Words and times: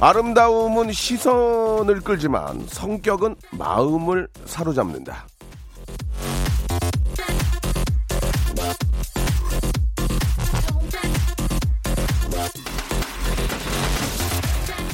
아름다움은 0.00 0.92
시선을 0.92 2.00
끌지만 2.00 2.66
성격은 2.68 3.36
마음을 3.52 4.28
사로잡는다 4.46 5.26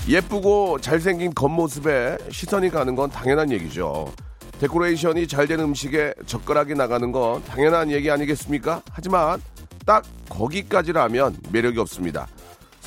예쁘고 0.09 0.81
잘생긴 0.81 1.35
겉모습에 1.35 2.19
시선이 2.31 2.71
가는 2.71 2.95
건 2.95 3.11
당연한 3.11 3.51
얘기죠. 3.51 4.13
데코레이션이 4.61 5.27
잘 5.27 5.47
된 5.47 5.61
음식에 5.61 6.15
젓가락이 6.27 6.75
나가는 6.75 7.11
건 7.13 7.45
당연한 7.45 7.91
얘기 7.91 8.11
아니겠습니까? 8.11 8.83
하지만 8.91 9.41
딱 9.85 10.05
거기까지라면 10.29 11.37
매력이 11.53 11.79
없습니다. 11.81 12.27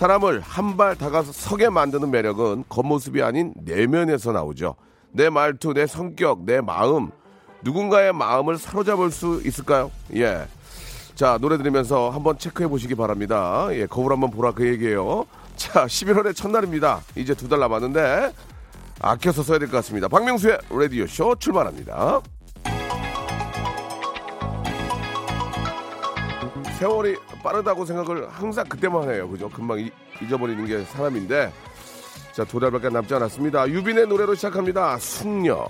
사람을 0.04 0.40
한 0.40 0.78
발 0.78 0.96
다가서 0.96 1.34
서게 1.34 1.68
만드는 1.70 2.10
매력은 2.10 2.64
겉모습이 2.70 3.22
아닌 3.22 3.54
내면에서 3.58 4.32
나오죠. 4.32 4.76
내 5.12 5.30
말투, 5.30 5.74
내 5.74 5.88
성격, 5.88 6.46
내 6.46 6.62
마음, 6.62 7.10
누군가의 7.64 8.14
마음을 8.14 8.58
사로잡을 8.58 9.12
수 9.12 9.42
있을까요? 9.44 9.92
예. 10.16 10.48
자, 11.16 11.38
노래 11.42 11.58
들으면서 11.58 12.12
한번 12.12 12.38
체크해 12.38 12.70
보시기 12.70 12.96
바랍니다. 12.96 13.68
예, 13.72 13.88
거울 13.88 14.14
한번 14.14 14.32
보라 14.32 14.54
그 14.54 14.66
얘기예요. 14.70 15.26
자, 15.58 15.84
11월의 15.88 16.34
첫날입니다. 16.34 17.02
이제 17.18 17.34
두 17.36 17.50
달 17.50 17.60
남았는데 17.60 18.32
아껴서 19.02 19.44
써야 19.44 19.60
될 19.60 19.68
것 19.68 19.76
같습니다. 19.78 20.08
박명수의 20.08 20.60
라디오 20.70 21.08
쇼 21.08 21.36
출발합니다. 21.36 22.22
세월이 26.80 27.18
빠르다고 27.44 27.86
생각을 27.86 28.30
항상 28.30 28.66
그때만 28.70 29.10
해요. 29.12 29.28
그죠? 29.30 29.50
금방 29.50 29.80
이- 29.80 29.92
잊어버리는 30.22 30.66
게 30.66 30.82
사람인데. 30.86 31.52
자, 32.32 32.46
두 32.46 32.58
달밖에 32.58 32.88
남지 32.88 33.14
않았습니다. 33.16 33.68
유빈의 33.68 34.08
노래로 34.08 34.34
시작합니다. 34.36 34.98
숙녀. 34.98 35.68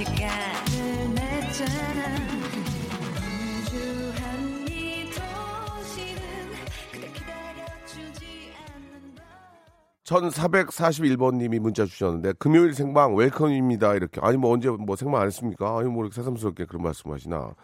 시간을 0.00 1.14
냈잖아 1.14 2.16
분주한 3.66 4.66
이 4.66 5.10
도시는 5.10 6.20
그댈 6.90 7.12
기다려주지 7.12 8.54
않는다 8.66 9.22
1441번님이 10.04 11.58
문자 11.58 11.84
주셨는데 11.84 12.32
금요일 12.38 12.72
생방 12.72 13.14
웰컴입니다 13.14 13.94
이렇게 13.94 14.22
아니 14.22 14.38
뭐 14.38 14.54
언제 14.54 14.70
뭐 14.70 14.96
생방 14.96 15.20
안 15.20 15.26
했습니까? 15.26 15.78
아니 15.78 15.90
뭐 15.90 16.02
이렇게 16.04 16.14
새삼스럽게 16.14 16.64
그런 16.64 16.82
말씀하시나? 16.82 17.54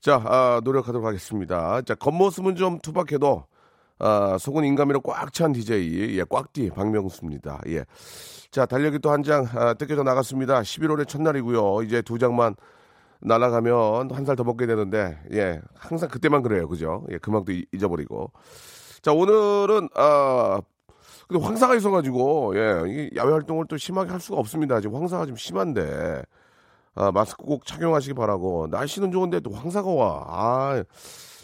자 0.00 0.22
아, 0.24 0.62
노력하도록 0.64 1.06
하겠습니다. 1.06 1.82
자 1.82 1.94
겉모습은 1.94 2.56
좀 2.56 2.78
투박해도 2.78 3.44
아, 4.00 4.36
속은 4.38 4.64
인감이로 4.64 5.00
꽉 5.02 5.32
찬 5.32 5.52
DJ 5.52 6.16
예 6.18 6.24
꽉띠 6.24 6.70
박명수입니다. 6.70 7.60
예. 7.68 7.84
자 8.50 8.66
달력이 8.66 8.98
또 9.00 9.10
한 9.10 9.22
장 9.22 9.46
아, 9.54 9.74
뜯겨져 9.74 10.02
나갔습니다. 10.02 10.62
11월의 10.62 11.06
첫날이고요. 11.08 11.82
이제 11.82 12.02
두 12.02 12.18
장만 12.18 12.56
날아가면 13.20 14.10
한 14.12 14.24
살 14.24 14.34
더 14.36 14.44
먹게 14.44 14.66
되는데 14.66 15.18
예 15.32 15.60
항상 15.74 16.08
그때만 16.08 16.42
그래요 16.42 16.66
그죠? 16.68 17.04
예 17.10 17.18
금방 17.18 17.44
또 17.44 17.52
잊- 17.52 17.66
잊어버리고 17.72 18.32
자 19.02 19.12
오늘은 19.12 19.88
아 19.94 20.60
근데 21.28 21.44
황사가 21.44 21.74
있어가지고 21.76 22.56
예 22.56 23.10
야외 23.16 23.32
활동을 23.32 23.66
또 23.68 23.76
심하게 23.76 24.10
할 24.10 24.20
수가 24.20 24.38
없습니다. 24.38 24.80
지금 24.80 24.96
황사가 24.96 25.26
좀 25.26 25.36
심한데 25.36 26.22
아, 26.94 27.12
마스크 27.12 27.44
꼭 27.44 27.66
착용하시기 27.66 28.14
바라고 28.14 28.66
날씨는 28.70 29.12
좋은데 29.12 29.40
또 29.40 29.50
황사가 29.52 29.88
와. 29.90 30.24
아 30.26 30.82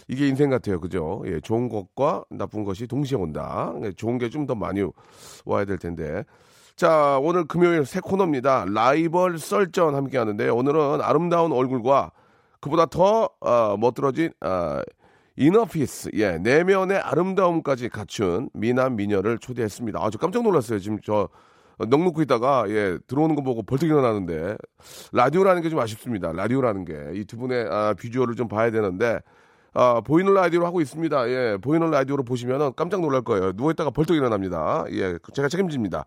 이게 0.09 0.29
인생 0.29 0.51
같아요, 0.51 0.81
그죠? 0.81 1.23
예, 1.27 1.41
좋은 1.41 1.69
것과 1.69 2.25
나쁜 2.31 2.65
것이 2.65 2.87
동시에 2.87 3.19
온다. 3.19 3.73
예, 3.83 3.93
좋은 3.93 4.19
게 4.19 4.29
좀 4.31 4.47
더 4.47 4.55
많이 4.55 4.83
와야 5.45 5.65
될 5.65 5.79
텐데. 5.79 6.25
자, 6.77 7.19
오늘 7.23 7.45
금요일 7.47 7.85
새 7.87 8.01
코너입니다. 8.01 8.67
라이벌 8.69 9.39
썰전 9.39 9.95
함께 9.95 10.19
하는데 10.19 10.49
오늘은 10.49 11.01
아름다운 11.01 11.53
얼굴과 11.53 12.13
그보다 12.61 12.87
더 12.87 13.31
어, 13.41 13.77
멋들어진 13.79 14.31
어, 14.43 14.81
이너피스, 15.37 16.11
예, 16.15 16.39
내면의 16.39 16.99
아름다움까지 16.99 17.89
갖춘 17.89 18.49
미남 18.55 18.97
미녀를 18.97 19.39
초대했습니다. 19.39 19.99
아, 20.03 20.11
저 20.11 20.19
깜짝 20.19 20.43
놀랐어요. 20.43 20.79
지금 20.79 20.99
저넋 21.01 22.05
놓고 22.05 22.23
있다가 22.23 22.65
예 22.69 22.99
들어오는 23.07 23.35
거 23.37 23.43
보고 23.43 23.63
벌떡 23.63 23.89
일어나는데 23.89 24.57
라디오라는 25.13 25.63
게 25.63 25.69
좀 25.71 25.79
아쉽습니다. 25.81 26.33
라디오라는 26.33 26.85
게 26.85 26.95
이 27.21 27.25
두 27.27 27.37
분의 27.39 27.67
아, 27.71 27.95
비주얼을 27.99 28.35
좀 28.35 28.49
봐야 28.49 28.71
되는데 28.71 29.21
아, 29.79 30.01
보이는 30.01 30.33
라디오로 30.33 30.65
하고 30.65 30.81
있습니다. 30.81 31.29
예, 31.29 31.59
보이는 31.61 31.91
라디오로 31.91 32.25
보시면은 32.25 32.73
깜짝 32.77 33.03
놀랄 33.03 33.21
거예요. 33.21 33.53
누워 33.53 33.71
있다가 33.71 33.91
벌떡 33.91 34.17
일어납니다. 34.17 34.87
예, 34.91 35.19
제가 35.35 35.49
책임집니다. 35.49 36.07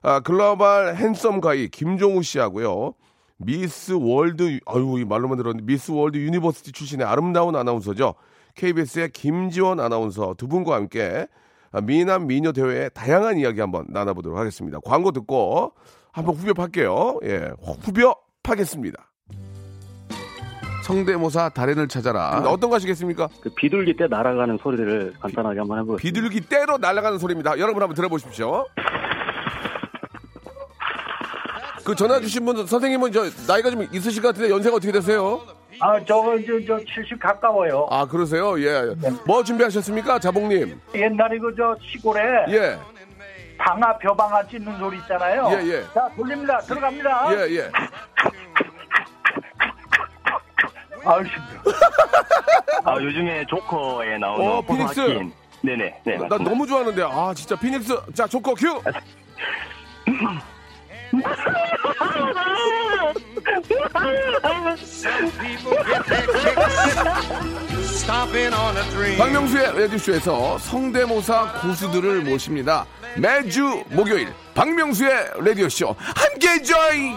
아, 0.00 0.20
글로벌 0.20 0.96
handsome 0.96 1.42
guy 1.42 1.68
김종우 1.68 2.22
씨하고요. 2.22 2.94
미스 3.36 3.92
월드 3.92 4.58
아유 4.64 4.96
이 4.98 5.04
말로만 5.04 5.36
들었는데 5.36 5.70
미스 5.70 5.90
월드 5.90 6.16
유니버시티 6.16 6.72
출신의 6.72 7.06
아름다운 7.06 7.56
아나운서죠. 7.56 8.14
KBS의 8.54 9.10
김지원 9.10 9.80
아나운서 9.80 10.34
두 10.38 10.48
분과 10.48 10.74
함께 10.74 11.26
아, 11.72 11.82
미남 11.82 12.26
미녀 12.26 12.52
대회의 12.52 12.88
다양한 12.94 13.36
이야기 13.36 13.60
한번 13.60 13.84
나눠보도록 13.90 14.38
하겠습니다. 14.38 14.78
광고 14.82 15.12
듣고 15.12 15.74
한번 16.10 16.36
후벼 16.36 16.54
팔게요. 16.54 17.20
예, 17.24 17.52
후벼 17.82 18.14
파겠습니다. 18.42 19.09
성대모사 20.90 21.48
달인을 21.50 21.88
찾아라. 21.88 22.42
어떤 22.46 22.70
거 22.70 22.76
하시겠습니까? 22.76 23.28
그 23.40 23.50
비둘기 23.50 23.96
떼 23.96 24.06
날아가는 24.08 24.58
소리를 24.62 25.14
간단하게 25.20 25.58
한번 25.60 25.78
해보겠습니다. 25.80 26.02
비둘기 26.02 26.48
떼로 26.48 26.78
날아가는 26.78 27.18
소리입니다. 27.18 27.58
여러분 27.58 27.82
한번 27.82 27.94
들어보십시오. 27.94 28.66
그 31.84 31.94
전화 31.94 32.20
주신 32.20 32.44
분 32.44 32.66
선생님은 32.66 33.12
저 33.12 33.24
나이가 33.48 33.70
좀 33.70 33.86
있으실 33.92 34.22
것 34.22 34.28
같은데 34.28 34.50
연세가 34.50 34.76
어떻게 34.76 34.92
되세요? 34.92 35.40
아, 35.80 35.98
저거 36.04 36.36
저, 36.46 36.52
저70 36.74 37.18
가까워요. 37.18 37.86
아 37.90 38.06
그러세요? 38.06 38.60
예. 38.62 38.94
뭐 39.26 39.42
준비하셨습니까, 39.42 40.18
자봉님? 40.18 40.78
옛날에 40.94 41.38
그 41.38 41.54
저 41.56 41.74
시골에 41.80 42.20
예, 42.50 42.78
방아 43.58 43.96
벼방아 43.98 44.46
찢는 44.48 44.78
소리 44.78 44.98
있잖아요. 44.98 45.48
예, 45.52 45.66
예. 45.72 45.84
자, 45.94 46.08
돌립니다. 46.16 46.58
들어갑니다. 46.58 47.32
예, 47.34 47.56
예. 47.56 47.70
아유, 51.04 51.24
힘들어. 51.24 51.76
아, 52.84 52.94
요즘에 53.00 53.44
조커에 53.46 54.18
나오는 54.18 54.46
어, 54.50 54.62
피닉스. 54.62 55.00
호소아킨. 55.00 55.32
네네, 55.62 56.00
네, 56.04 56.16
나 56.16 56.22
맞습니다. 56.22 56.50
너무 56.50 56.66
좋아하는데 56.66 57.02
아 57.02 57.34
진짜 57.34 57.54
피닉스 57.54 57.94
자 58.14 58.26
조커 58.26 58.54
큐. 58.54 58.80
박명수의 69.18 69.80
라디오쇼에서 69.80 70.58
성대모사 70.58 71.60
고수들을 71.60 72.22
모십니다. 72.22 72.86
매주 73.16 73.84
목요일 73.90 74.32
박명수의 74.54 75.30
라디오쇼 75.44 75.94
함께 75.98 76.62
join. 76.62 77.16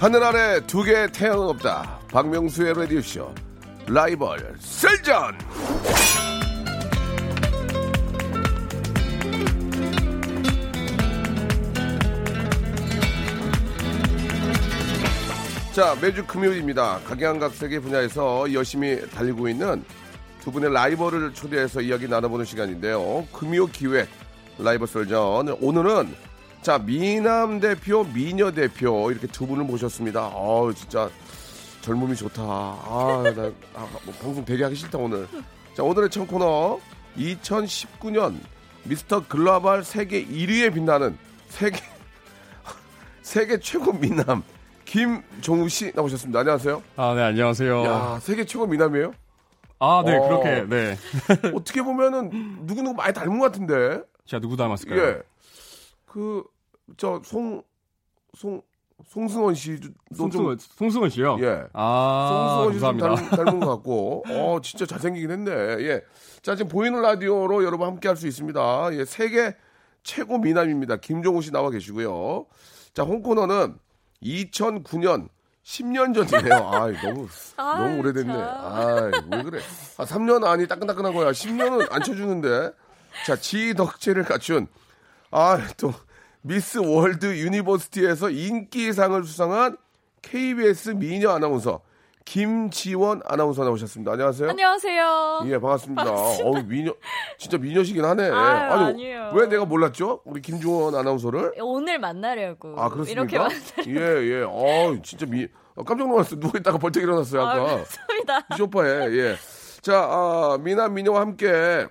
하늘 0.00 0.24
아래 0.24 0.66
두 0.66 0.82
개의 0.82 1.12
태양은 1.12 1.46
없다. 1.48 1.98
박명수의 2.10 2.72
라디오쇼. 2.72 3.34
라이벌 3.86 4.54
셀전! 4.58 5.36
자, 15.74 15.94
매주 16.00 16.24
금요일입니다. 16.26 17.00
각양각색의 17.00 17.80
분야에서 17.80 18.50
열심히 18.54 19.06
달리고 19.10 19.50
있는 19.50 19.84
두 20.40 20.50
분의 20.50 20.72
라이벌을 20.72 21.34
초대해서 21.34 21.82
이야기 21.82 22.08
나눠보는 22.08 22.46
시간인데요. 22.46 23.26
금요 23.34 23.66
기획 23.66 24.08
라이벌 24.56 24.88
썰전. 24.88 25.58
오늘은 25.60 26.29
자, 26.62 26.78
미남 26.78 27.58
대표, 27.58 28.04
미녀 28.04 28.50
대표 28.50 29.10
이렇게 29.10 29.26
두 29.26 29.46
분을 29.46 29.64
모셨습니다. 29.64 30.28
어우, 30.28 30.74
진짜 30.74 31.08
젊음이 31.80 32.14
좋다. 32.16 32.42
아, 32.42 33.22
나 33.34 33.50
아, 33.74 33.88
뭐 34.04 34.14
방송 34.20 34.44
되게 34.44 34.64
하기 34.64 34.76
싫다 34.76 34.98
오늘. 34.98 35.26
자, 35.74 35.82
오늘의 35.82 36.10
첫 36.10 36.26
코너 36.26 36.78
2019년 37.16 38.38
미스터 38.84 39.26
글로벌 39.26 39.84
세계 39.84 40.24
1위에 40.24 40.74
빛나는 40.74 41.16
세계 41.48 41.80
세계 43.22 43.58
최고 43.58 43.92
미남 43.92 44.42
김종우 44.84 45.68
씨 45.70 45.92
나오셨습니다. 45.94 46.40
안녕하세요. 46.40 46.82
아, 46.96 47.14
네, 47.14 47.22
안녕하세요. 47.22 47.84
야, 47.84 48.18
세계 48.20 48.44
최고 48.44 48.66
미남이에요? 48.66 49.12
아, 49.78 50.02
네, 50.04 50.14
어. 50.14 50.28
그렇게, 50.28 50.66
네. 50.68 50.98
어떻게 51.56 51.80
보면은 51.80 52.58
누구누구 52.66 52.96
많이 52.96 53.14
닮은 53.14 53.38
것 53.38 53.46
같은데. 53.46 54.02
제가 54.26 54.40
누구 54.40 54.56
닮았을까요? 54.56 55.00
예. 55.02 55.22
그, 56.10 56.42
저, 56.96 57.22
송, 57.24 57.62
송, 58.34 58.60
송승헌 59.06 59.54
씨도 59.54 59.88
좀. 59.88 59.94
송승헌, 60.16 60.58
송승헌 60.58 61.08
씨요? 61.10 61.36
예. 61.40 61.64
아, 61.72 62.64
송승헌 62.64 62.72
씨좀 62.74 62.98
감사합니다. 62.98 63.36
닮, 63.36 63.44
닮은 63.44 63.60
것 63.60 63.68
같고, 63.76 64.24
어, 64.28 64.60
진짜 64.60 64.86
잘생기긴 64.86 65.30
했네. 65.30 65.50
예. 65.52 66.02
자, 66.42 66.56
지금 66.56 66.68
보이는 66.68 67.00
라디오로 67.00 67.62
여러분 67.64 67.86
함께 67.86 68.08
할 68.08 68.16
수 68.16 68.26
있습니다. 68.26 68.90
예, 68.94 69.04
세계 69.04 69.54
최고 70.02 70.38
미남입니다. 70.38 70.96
김종우 70.96 71.42
씨 71.42 71.52
나와 71.52 71.70
계시고요. 71.70 72.46
자, 72.92 73.04
홍코너는 73.04 73.76
2009년 74.22 75.28
10년 75.62 76.28
전이에요. 76.28 76.54
아이, 76.74 76.94
너무, 77.04 77.28
너무 77.56 77.98
오래됐네. 78.00 78.32
아이, 78.34 79.10
왜 79.30 79.42
그래. 79.44 79.60
아, 79.98 80.04
3년 80.04 80.44
아니, 80.44 80.66
따끈따끈한 80.66 81.14
거야. 81.14 81.30
10년은 81.30 81.92
안 81.92 82.02
쳐주는데. 82.02 82.72
자, 83.26 83.36
지덕체를 83.36 84.24
갖춘, 84.24 84.66
아, 85.30 85.58
또, 85.76 85.92
미스 86.42 86.78
월드 86.78 87.26
유니버시티에서 87.26 88.30
인기상을 88.30 89.22
수상한 89.24 89.76
KBS 90.22 90.90
미녀 90.90 91.30
아나운서, 91.30 91.80
김지원 92.24 93.22
아나운서 93.24 93.64
나오셨습니다. 93.64 94.12
안녕하세요. 94.12 94.50
안녕하세요. 94.50 95.40
예, 95.46 95.58
반갑습니다. 95.58 96.12
어우, 96.12 96.62
미녀, 96.64 96.94
진짜 97.38 97.58
미녀시긴 97.58 98.04
하네. 98.04 98.24
아유, 98.24 98.72
아니, 98.72 98.84
아니에요. 98.84 99.32
왜 99.34 99.46
내가 99.48 99.64
몰랐죠? 99.64 100.20
우리 100.24 100.40
김지원 100.40 100.94
아나운서를? 100.94 101.54
오늘 101.60 101.98
만나려고. 101.98 102.74
아, 102.76 102.88
그렇습니까? 102.88 103.12
이렇게 103.22 103.38
만 103.38 103.50
예, 103.86 103.92
예. 104.30 104.44
어, 104.46 104.96
진짜 105.02 105.26
미, 105.26 105.46
어, 105.74 105.84
깜짝 105.84 106.08
놀랐어요. 106.08 106.38
누워있다가 106.40 106.78
벌떡 106.78 107.02
일어났어요, 107.02 107.42
아, 107.42 107.50
아까. 107.52 107.64
감사합니다. 107.76 108.56
쇼파에, 108.56 109.10
예. 109.16 109.36
자, 109.80 109.96
아, 110.10 110.58
미남, 110.60 110.94
미녀와 110.94 111.20
함께 111.20 111.86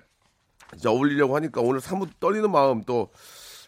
자, 0.78 0.92
어울리려고 0.92 1.36
하니까 1.36 1.62
오늘 1.62 1.82
사뭇 1.82 2.20
떨리는 2.20 2.50
마음 2.52 2.84
또 2.84 3.10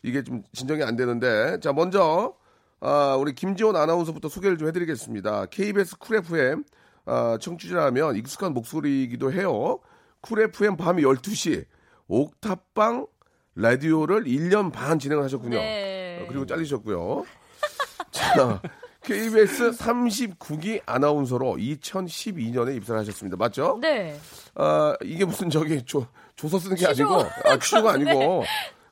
이게 0.04 0.24
좀 0.24 0.44
진정이 0.54 0.84
안 0.84 0.96
되는데. 0.96 1.60
자, 1.60 1.74
먼저, 1.74 2.36
아, 2.80 3.16
우리 3.20 3.34
김지원 3.34 3.76
아나운서부터 3.76 4.30
소개를 4.30 4.58
좀 4.58 4.68
해드리겠습니다. 4.68 5.48
KBS 5.48 5.98
쿨 5.98 6.18
FM, 6.18 6.64
아, 7.06 7.38
청취자라면 7.40 8.16
익숙한 8.18 8.54
목소리이기도 8.54 9.32
해요. 9.32 9.80
쿨 10.22 10.42
FM 10.42 10.78
밤 10.78 10.98
12시, 10.98 11.66
옥탑방 12.08 13.08
라디오를 13.56 14.24
1년 14.24 14.72
반 14.72 15.00
진행을 15.00 15.24
하셨군요. 15.24 15.58
네. 15.58 16.22
어, 16.22 16.28
그리고 16.28 16.46
잘리셨고요. 16.46 17.26
자, 18.12 18.62
KBS 19.04 19.72
39기 19.72 20.82
아나운서로 20.86 21.56
2012년에 21.58 22.76
입사를 22.78 23.00
하셨습니다. 23.00 23.36
맞죠? 23.36 23.80
네. 23.82 24.18
아, 24.56 24.96
이게 25.04 25.26
무슨 25.26 25.50
저기 25.50 25.84
조, 25.84 26.08
조서 26.42 26.58
쓰는 26.58 26.76
게 26.76 26.88
취조. 26.88 27.06
아니고, 27.06 27.30
아, 27.46 27.60
취조가 27.60 27.92
아니고. 27.94 28.44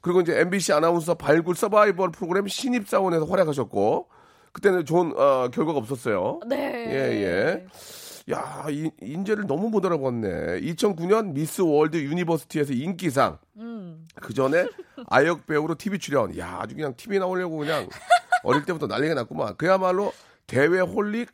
그리고 0.01 0.21
이제 0.21 0.39
MBC 0.39 0.71
아나운서 0.73 1.15
발굴 1.15 1.55
서바이벌 1.55 2.11
프로그램 2.11 2.47
신입 2.47 2.87
사원에서 2.87 3.25
활약하셨고, 3.25 4.07
그때는 4.53 4.85
좋은 4.85 5.13
어, 5.17 5.49
결과가 5.51 5.79
없었어요. 5.79 6.41
네. 6.47 6.57
예, 6.87 7.23
예. 7.23 7.65
야, 8.31 8.67
이, 8.69 8.91
인재를 9.01 9.47
너무 9.47 9.69
못 9.69 9.83
알아봤네. 9.85 10.61
2009년 10.61 11.33
미스 11.33 11.61
월드 11.61 11.97
유니버시티에서 11.97 12.73
인기상. 12.73 13.39
음. 13.57 14.07
그 14.15 14.33
전에 14.35 14.67
아역 15.07 15.47
배우로 15.47 15.75
TV 15.75 15.97
출연. 15.97 16.37
야, 16.37 16.59
아주 16.61 16.75
그냥 16.75 16.93
TV 16.95 17.17
나오려고 17.17 17.57
그냥 17.57 17.89
어릴 18.43 18.63
때부터 18.65 18.85
난리가 18.85 19.15
났구만. 19.15 19.55
그야말로 19.57 20.13
대외 20.45 20.79
홀릭 20.79 21.29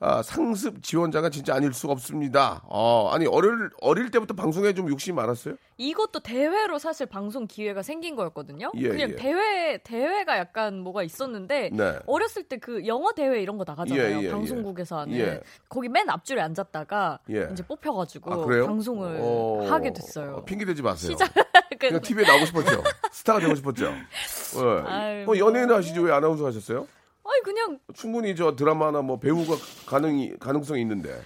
아, 0.00 0.22
상습 0.22 0.82
지원자가 0.82 1.30
진짜 1.30 1.54
아닐 1.54 1.72
수가 1.72 1.92
없습니다. 1.94 2.62
어, 2.66 3.08
아니 3.12 3.26
어릴 3.26 3.70
어릴 3.80 4.10
때부터 4.10 4.34
방송에 4.34 4.72
좀 4.74 4.88
욕심이 4.88 5.16
많았어요? 5.16 5.56
이것도 5.76 6.20
대회로 6.20 6.78
사실 6.78 7.06
방송 7.06 7.46
기회가 7.46 7.82
생긴 7.82 8.14
거였거든요. 8.14 8.70
예, 8.76 8.88
그냥 8.88 9.10
예. 9.10 9.16
대회 9.16 9.78
대회가 9.78 10.38
약간 10.38 10.78
뭐가 10.80 11.02
있었는데 11.02 11.70
네. 11.72 11.98
어렸을 12.06 12.44
때 12.44 12.58
그 12.58 12.86
영어 12.86 13.12
대회 13.12 13.40
이런 13.40 13.56
거 13.56 13.64
나가잖아요. 13.66 14.20
예, 14.20 14.24
예, 14.24 14.30
방송국에서 14.30 14.98
하는 14.98 15.14
예. 15.18 15.40
거기 15.70 15.88
맨 15.88 16.10
앞줄에 16.10 16.40
앉았다가 16.40 17.20
예. 17.30 17.48
이제 17.52 17.62
뽑혀가지고 17.62 18.32
아? 18.32 18.66
방송을 18.66 19.18
어, 19.22 19.66
하게 19.70 19.92
됐어요. 19.92 20.36
어, 20.36 20.44
핑계 20.44 20.64
대지 20.64 20.82
마세요. 20.82 21.12
시작. 21.12 21.32
그냥 21.78 22.00
TV에 22.02 22.26
나오고 22.26 22.46
싶었죠. 22.46 22.82
스타가 23.10 23.40
되고 23.40 23.54
싶었죠. 23.54 23.86
예. 23.88 24.82
아유, 24.86 25.26
어, 25.30 25.38
연예인 25.38 25.70
하시죠? 25.70 26.02
왜 26.02 26.12
아나운서 26.12 26.46
하셨어요? 26.46 26.86
그냥 27.44 27.78
충분히 27.94 28.34
저 28.36 28.54
드라마나 28.56 29.02
뭐 29.02 29.18
배우가 29.18 29.54
가능이 29.86 30.38
가능성이 30.38 30.82
있는데 30.82 31.20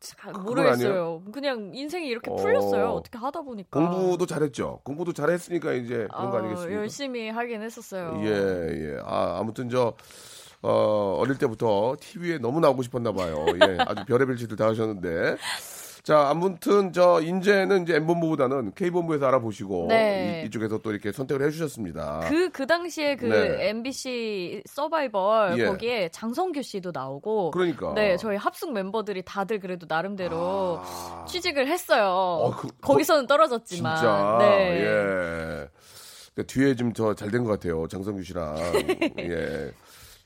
잘 0.00 0.32
그건 0.32 0.46
모르겠어요. 0.46 1.22
그냥 1.32 1.72
인생이 1.74 2.08
이렇게 2.08 2.30
어. 2.30 2.34
풀렸어요. 2.36 2.88
어 2.88 3.02
떻게 3.02 3.18
하다 3.18 3.42
보니까. 3.42 3.78
공부도 3.78 4.24
잘했죠. 4.26 4.80
공부도 4.82 5.12
잘했으니까 5.12 5.72
이제 5.74 6.08
그런 6.10 6.30
거 6.30 6.36
어, 6.36 6.40
아니겠습니까? 6.40 6.74
열심히 6.80 7.28
하긴 7.28 7.60
했었어요. 7.62 8.18
예, 8.24 8.28
예. 8.30 9.00
아, 9.04 9.38
아무튼 9.38 9.68
저, 9.68 9.92
어, 10.62 11.16
어릴 11.18 11.36
때부터 11.36 11.96
TV에 12.00 12.38
너무 12.38 12.60
나오고 12.60 12.82
싶었나 12.82 13.12
봐요. 13.12 13.44
예, 13.62 13.76
아주 13.80 14.04
별의별 14.06 14.36
짓을 14.36 14.56
다 14.56 14.68
하셨는데. 14.68 15.36
자, 16.02 16.28
아무튼 16.30 16.92
저, 16.92 17.20
인제는 17.20 17.82
이제 17.82 17.96
M본부보다는 17.96 18.72
K본부에서 18.74 19.26
알아보시고, 19.26 19.86
네. 19.88 20.44
이, 20.46 20.50
쪽에서또 20.50 20.90
이렇게 20.92 21.12
선택을 21.12 21.46
해주셨습니다. 21.46 22.20
그, 22.28 22.48
그 22.50 22.66
당시에 22.66 23.16
그 23.16 23.26
네. 23.26 23.68
MBC 23.68 24.62
서바이벌 24.66 25.58
예. 25.58 25.64
거기에 25.66 26.08
장성규 26.10 26.62
씨도 26.62 26.90
나오고. 26.94 27.50
그러니까. 27.50 27.92
네, 27.94 28.16
저희 28.16 28.36
합숙 28.36 28.72
멤버들이 28.72 29.22
다들 29.22 29.60
그래도 29.60 29.86
나름대로 29.88 30.80
아. 30.82 31.24
취직을 31.28 31.66
했어요. 31.68 32.54
그- 32.58 32.68
거기서는 32.80 33.26
떨어졌지만. 33.26 33.96
진짜. 33.96 34.36
네. 34.40 34.80
예. 34.80 35.68
그러니까 36.34 36.52
뒤에 36.52 36.74
좀 36.76 36.92
더 36.92 37.14
잘 37.14 37.30
된 37.30 37.44
것 37.44 37.50
같아요. 37.50 37.86
장성규 37.88 38.22
씨랑. 38.22 38.56
예. 39.18 39.70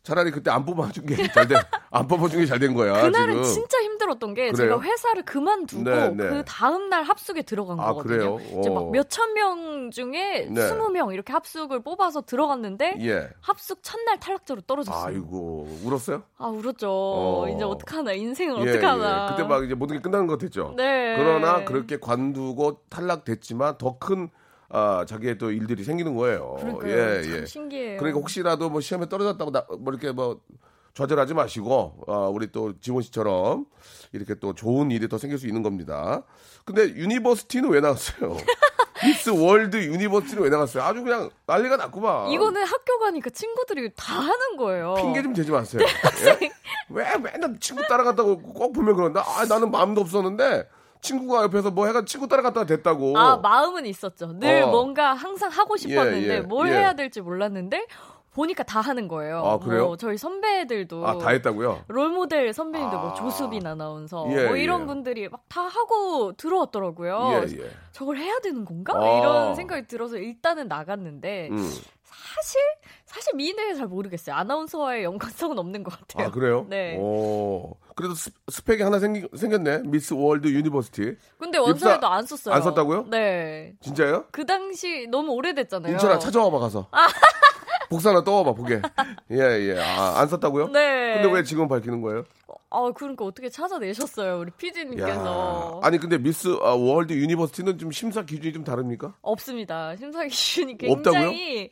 차라리 0.05 0.31
그때 0.31 0.51
안 0.51 0.65
뽑아준 0.67 1.07
게 1.07 1.17
잘 1.33 1.49
된, 1.49 1.57
안 1.91 2.07
뽑아준 2.07 2.39
게 2.41 2.47
잘 2.47 2.59
된 2.61 2.75
거야. 2.75 2.93
그날은 3.03 3.43
지금. 3.43 3.43
진짜 3.43 3.79
힘들었던 3.81 4.35
게 4.35 4.51
그래요? 4.53 4.69
제가 4.77 4.81
회사를 4.83 5.25
그만두고 5.25 5.83
네, 5.83 6.11
네. 6.11 6.29
그 6.29 6.45
다음 6.47 6.91
날 6.91 7.03
합숙에 7.05 7.41
들어간 7.43 7.81
아, 7.81 7.87
거거든요. 7.87 8.37
그래요? 8.37 8.61
이제 8.61 8.69
어. 8.69 8.73
막 8.75 8.91
몇천 8.91 9.33
명 9.33 9.91
중에 9.91 10.49
네. 10.51 10.69
스무 10.69 10.91
명 10.91 11.11
이렇게 11.15 11.33
합숙을 11.33 11.83
뽑아서 11.83 12.21
들어갔는데 12.21 12.99
예. 13.01 13.31
합숙 13.41 13.83
첫날 13.83 14.21
탈락자로 14.21 14.61
떨어졌어요. 14.63 15.07
아이고, 15.07 15.67
울었어요? 15.85 16.23
아 16.37 16.49
울었죠. 16.49 16.89
어. 16.91 17.49
이제 17.55 17.65
어떡하나 17.65 18.13
인생을 18.13 18.67
예, 18.67 18.77
어떡하나. 18.77 19.29
예. 19.31 19.31
그때 19.37 19.49
막 19.49 19.65
이제 19.65 19.75
모든 19.75 19.97
게 19.97 20.03
끝나는 20.03 20.27
것 20.27 20.39
같았죠. 20.39 20.75
네. 20.77 21.17
그러나 21.17 21.65
그렇게 21.65 21.99
관두고 21.99 22.83
탈락됐지만 22.91 23.79
더큰 23.79 24.29
아, 24.69 25.05
자기의 25.07 25.39
또 25.39 25.51
일들이 25.51 25.85
생기는 25.85 26.15
거예요. 26.17 26.57
그러니까요. 26.61 26.91
예, 26.91 27.23
참 27.23 27.33
예. 27.43 27.47
신기해요. 27.47 27.99
그러니까 27.99 28.19
혹시라도 28.21 28.71
뭐 28.71 28.81
시험에 28.81 29.09
떨어졌다고 29.09 29.51
나, 29.51 29.65
뭐 29.79 29.93
이렇게 29.93 30.13
뭐 30.13 30.41
좌절하지 30.95 31.35
마시고 31.35 32.05
어, 32.07 32.31
우리 32.33 32.51
또 32.53 32.79
지원 32.81 33.03
씨처럼 33.03 33.67
이렇게 34.13 34.35
또 34.37 34.55
좋은 34.55 34.91
일이 34.91 35.09
더 35.09 35.19
생길 35.19 35.39
수 35.39 35.47
있는 35.47 35.63
겁니다. 35.63 36.23
근데 36.65 36.89
유니버시티는 36.89 37.69
왜 37.71 37.81
나왔어요? 37.81 38.37
미스 39.03 39.31
월드 39.31 39.77
유니버시티는 39.77 40.43
왜 40.45 40.51
나갔어요? 40.51 40.83
아주 40.85 41.03
그냥 41.03 41.31
난리가 41.47 41.77
났구만. 41.77 42.31
이거는 42.31 42.63
학교 42.65 42.99
가니까 43.01 43.29
친구들이 43.31 43.91
다 43.97 44.15
하는 44.21 44.57
거예요. 44.57 44.95
핑계 44.95 45.23
좀 45.23 45.35
대지 45.35 45.51
마세요. 45.51 45.83
예? 46.27 46.51
왜 46.91 47.19
맨날 47.19 47.59
친구 47.61 47.83
따라갔다고 47.87 48.39
꼭 48.39 48.73
보면 48.73 48.95
그런다? 48.95 49.25
아, 49.27 49.45
나는 49.47 49.71
마음도 49.71 50.01
없었는데 50.01 50.69
친구가 51.05 51.43
옆에서 51.45 51.71
뭐 51.71 51.87
해가 51.87 52.05
친구 52.07 52.27
따라갔다가 52.27 52.67
됐다고. 52.67 53.17
아 53.19 53.37
마음은 53.37 53.85
있었죠. 53.87 54.39
늘 54.39 54.63
어. 54.63 54.69
뭔가 54.69 55.13
항상 55.15 55.51
하고 55.51 55.77
싶었는데 55.77 56.29
예, 56.29 56.35
예, 56.37 56.41
뭘 56.41 56.69
예. 56.71 56.79
해야 56.79 56.95
될지 56.95 57.21
몰랐는데 57.21 57.87
보니까 58.33 58.65
다 58.65 58.81
하는 58.81 59.07
거예요. 59.07 59.39
아, 59.45 59.59
그래요? 59.59 59.87
뭐 59.87 59.97
저희 59.97 60.17
선배들도 60.19 61.07
아, 61.07 61.19
다 61.19 61.29
했다고요? 61.31 61.85
롤모델 61.87 62.53
선배님들 62.53 62.99
아. 62.99 63.01
뭐 63.03 63.15
조수빈 63.15 63.65
아나운서 63.67 64.27
예, 64.31 64.47
뭐 64.47 64.57
이런 64.57 64.83
예. 64.83 64.87
분들이 64.87 65.29
막 65.29 65.45
다 65.49 65.61
하고 65.61 66.33
들어왔더라고요. 66.33 67.45
예, 67.47 67.63
예. 67.63 67.71
저걸 67.93 68.17
해야 68.17 68.41
되는 68.41 68.65
건가? 68.65 68.95
아. 68.97 69.19
이런 69.21 69.55
생각이 69.55 69.87
들어서 69.87 70.17
일단은 70.17 70.67
나갔는데 70.67 71.49
음. 71.53 71.59
사실 72.03 72.61
사실 73.05 73.37
미인에 73.37 73.75
잘 73.75 73.87
모르겠어요. 73.87 74.35
아나운서와의 74.35 75.05
연관성은 75.05 75.57
없는 75.59 75.85
것 75.85 75.97
같아요. 75.97 76.27
아, 76.27 76.31
그래요? 76.33 76.67
네. 76.71 76.97
오. 76.99 77.77
그래도 77.95 78.15
스, 78.15 78.31
스펙이 78.51 78.83
하나 78.83 78.99
생기, 78.99 79.27
생겼네. 79.37 79.83
미스 79.87 80.15
월드 80.15 80.49
유니버시티. 80.49 81.17
근데 81.39 81.59
원서에도 81.59 82.07
안 82.07 82.27
썼어요. 82.27 82.55
안 82.55 82.63
썼다고요? 82.63 83.07
네. 83.11 83.75
진짜요? 83.81 84.27
그 84.33 84.45
당시 84.45 85.07
너무 85.11 85.33
오래됐잖아요. 85.33 85.93
인천아 85.93 86.19
찾아와봐 86.19 86.59
가서. 86.59 86.89
복사 87.91 88.11
하나 88.11 88.25
떠와봐 88.25 88.55
보게. 88.55 88.81
예 89.31 89.37
예. 89.37 89.79
아, 89.81 90.19
안 90.21 90.27
썼다고요? 90.29 90.69
네. 90.69 91.21
근데 91.23 91.37
왜 91.37 91.45
지금 91.45 91.69
밝히는 91.69 92.01
거예요? 92.03 92.25
아, 92.75 92.91
그러니까 92.93 93.25
어떻게 93.25 93.49
찾아내셨어요, 93.49 94.39
우리 94.41 94.51
PD님께서. 94.51 95.81
아니 95.83 95.99
근데 95.99 96.19
미스 96.19 96.49
아, 96.63 96.75
월드 96.75 97.13
유니버시티는 97.13 97.79
좀 97.79 97.91
심사 97.93 98.23
기준이 98.25 98.53
좀 98.53 98.65
다릅니까? 98.65 99.15
없습니다. 99.23 99.95
심사 99.97 100.25
기준이? 100.27 100.77
굉장히 100.79 101.71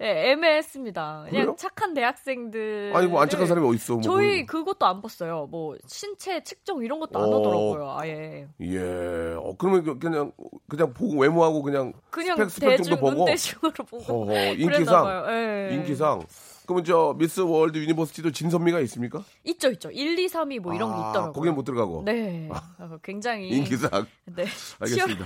예, 0.00 0.30
애매했습니다. 0.32 1.26
그냥 1.28 1.42
그래요? 1.44 1.56
착한 1.58 1.94
대학생들. 1.94 2.92
아니 2.94 3.06
뭐 3.06 3.20
안 3.22 3.28
착한 3.28 3.46
사람이 3.46 3.66
어디 3.66 3.76
있어? 3.76 3.94
뭐 3.94 4.02
저희 4.02 4.44
그걸. 4.46 4.64
그것도 4.64 4.86
안 4.86 5.00
봤어요. 5.00 5.48
뭐 5.50 5.76
신체 5.86 6.42
측정 6.42 6.82
이런 6.84 7.00
것도 7.00 7.18
안 7.18 7.24
어. 7.32 7.38
하더라고요. 7.38 7.94
아예. 7.98 8.46
예. 8.60 9.34
어, 9.38 9.54
그러면 9.58 9.84
그- 9.84 9.98
그냥 9.98 10.32
그냥 10.68 10.92
보고 10.92 11.20
외모하고 11.20 11.62
그냥 11.62 11.92
그냥 12.10 12.36
스펙, 12.36 12.50
스펙 12.50 12.68
대중 12.70 12.84
정도 12.84 13.00
보고 13.00 13.16
눈대중으로 13.24 13.72
보고. 13.84 14.02
허허, 14.26 14.52
인기상. 14.54 15.24
예. 15.30 15.74
인기상. 15.74 16.20
그러면 16.66 16.84
저 16.84 17.14
미스 17.18 17.40
월드 17.40 17.78
유니버시티도 17.78 18.32
진선미가 18.32 18.80
있습니까? 18.80 19.22
있죠, 19.44 19.70
있죠. 19.72 19.90
1, 19.90 20.18
2, 20.18 20.26
3위 20.28 20.60
뭐 20.60 20.74
이런 20.74 20.90
게 20.90 20.96
아, 20.96 21.10
있더라고요. 21.10 21.32
거기는 21.32 21.54
못 21.54 21.64
들어가고. 21.64 22.02
네. 22.06 22.48
어, 22.78 22.98
굉장히 23.02 23.48
인기상. 23.48 23.90
네. 24.24 24.46
알겠습니다. 24.80 25.24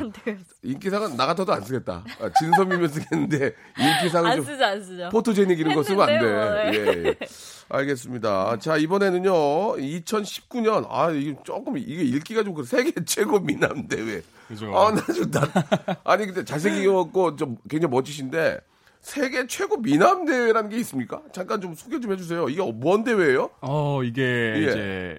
인기상은 0.62 1.16
나 1.16 1.26
같아도 1.26 1.52
안 1.52 1.62
쓰겠다. 1.62 2.04
아, 2.21 2.30
진선미면 2.38 2.88
쓰겠는데 2.88 3.54
인기상은 3.78 4.30
안좀 4.33 4.45
쓰죠, 4.45 4.64
안 4.64 4.83
쓰죠. 4.83 5.09
포토제닉 5.11 5.59
이런 5.61 5.75
거 5.75 5.83
쓰면 5.83 6.00
안 6.00 6.07
돼. 6.07 6.14
했는데요, 6.14 6.54
네. 6.54 6.73
예, 6.75 7.04
예. 7.09 7.16
알겠습니다. 7.68 8.59
자, 8.59 8.76
이번에는요, 8.76 9.33
2019년, 9.76 10.87
아, 10.88 11.11
이게 11.11 11.37
조금, 11.45 11.76
이게 11.76 12.02
읽기가 12.02 12.42
좀, 12.42 12.54
그래. 12.54 12.66
세계 12.66 12.92
최고 13.04 13.38
미남 13.38 13.87
대회. 13.87 14.23
그죠. 14.49 14.76
아, 14.76 14.90
나 14.90 15.00
좀, 15.12 15.30
나, 15.30 15.42
아니, 16.04 16.26
근데 16.26 16.45
잘생기고 16.45 17.37
좀 17.37 17.59
굉장히 17.68 17.92
멋지신데, 17.92 18.59
세계 19.00 19.47
최고 19.47 19.76
미남 19.78 20.25
대회라는 20.25 20.71
게 20.71 20.76
있습니까? 20.78 21.23
잠깐 21.33 21.61
좀 21.61 21.75
소개 21.75 22.00
좀 22.00 22.12
해주세요. 22.12 22.49
이게 22.49 22.62
뭔 22.73 23.05
대회예요? 23.05 23.50
어, 23.61 24.02
이게 24.02 24.23
예. 24.23 24.62
이제 24.62 25.19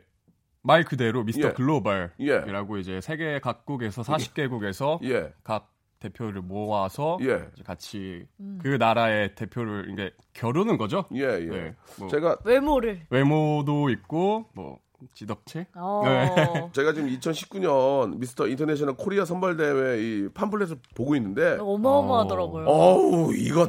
말 0.62 0.84
그대로 0.84 1.24
미스터 1.24 1.50
예. 1.50 1.54
글로벌이라고 1.54 2.78
이제 2.78 3.02
세계 3.02 3.40
각국에서 3.40 4.02
40개국에서 4.02 5.04
예. 5.04 5.34
각 5.44 5.72
대표를 6.00 6.42
모아서 6.42 7.18
예. 7.22 7.48
이제 7.54 7.64
같이 7.64 8.26
음. 8.40 8.60
그 8.62 8.68
나라의 8.68 9.36
대표를 9.36 9.90
이게 9.92 10.12
겨루는 10.34 10.78
거죠. 10.78 11.06
예, 11.14 11.24
예. 11.24 11.46
네, 11.46 11.76
뭐 11.98 12.08
제가, 12.10 12.38
외모를. 12.46 13.02
외모도 13.10 13.90
있고 13.90 14.46
뭐 14.54 14.80
지덕체. 15.14 15.68
어. 15.76 16.02
네. 16.06 16.70
제가 16.74 16.94
지금 16.94 17.10
2019년 17.10 18.18
미스터 18.18 18.48
인터내셔널 18.48 18.96
코리아 18.96 19.26
선발대회 19.26 19.98
이 20.02 20.30
팜플렛을 20.34 20.78
보고 20.96 21.16
있는데, 21.16 21.58
어마어마하더라고요. 21.60 22.66
어우, 22.68 23.34
이거, 23.36 23.68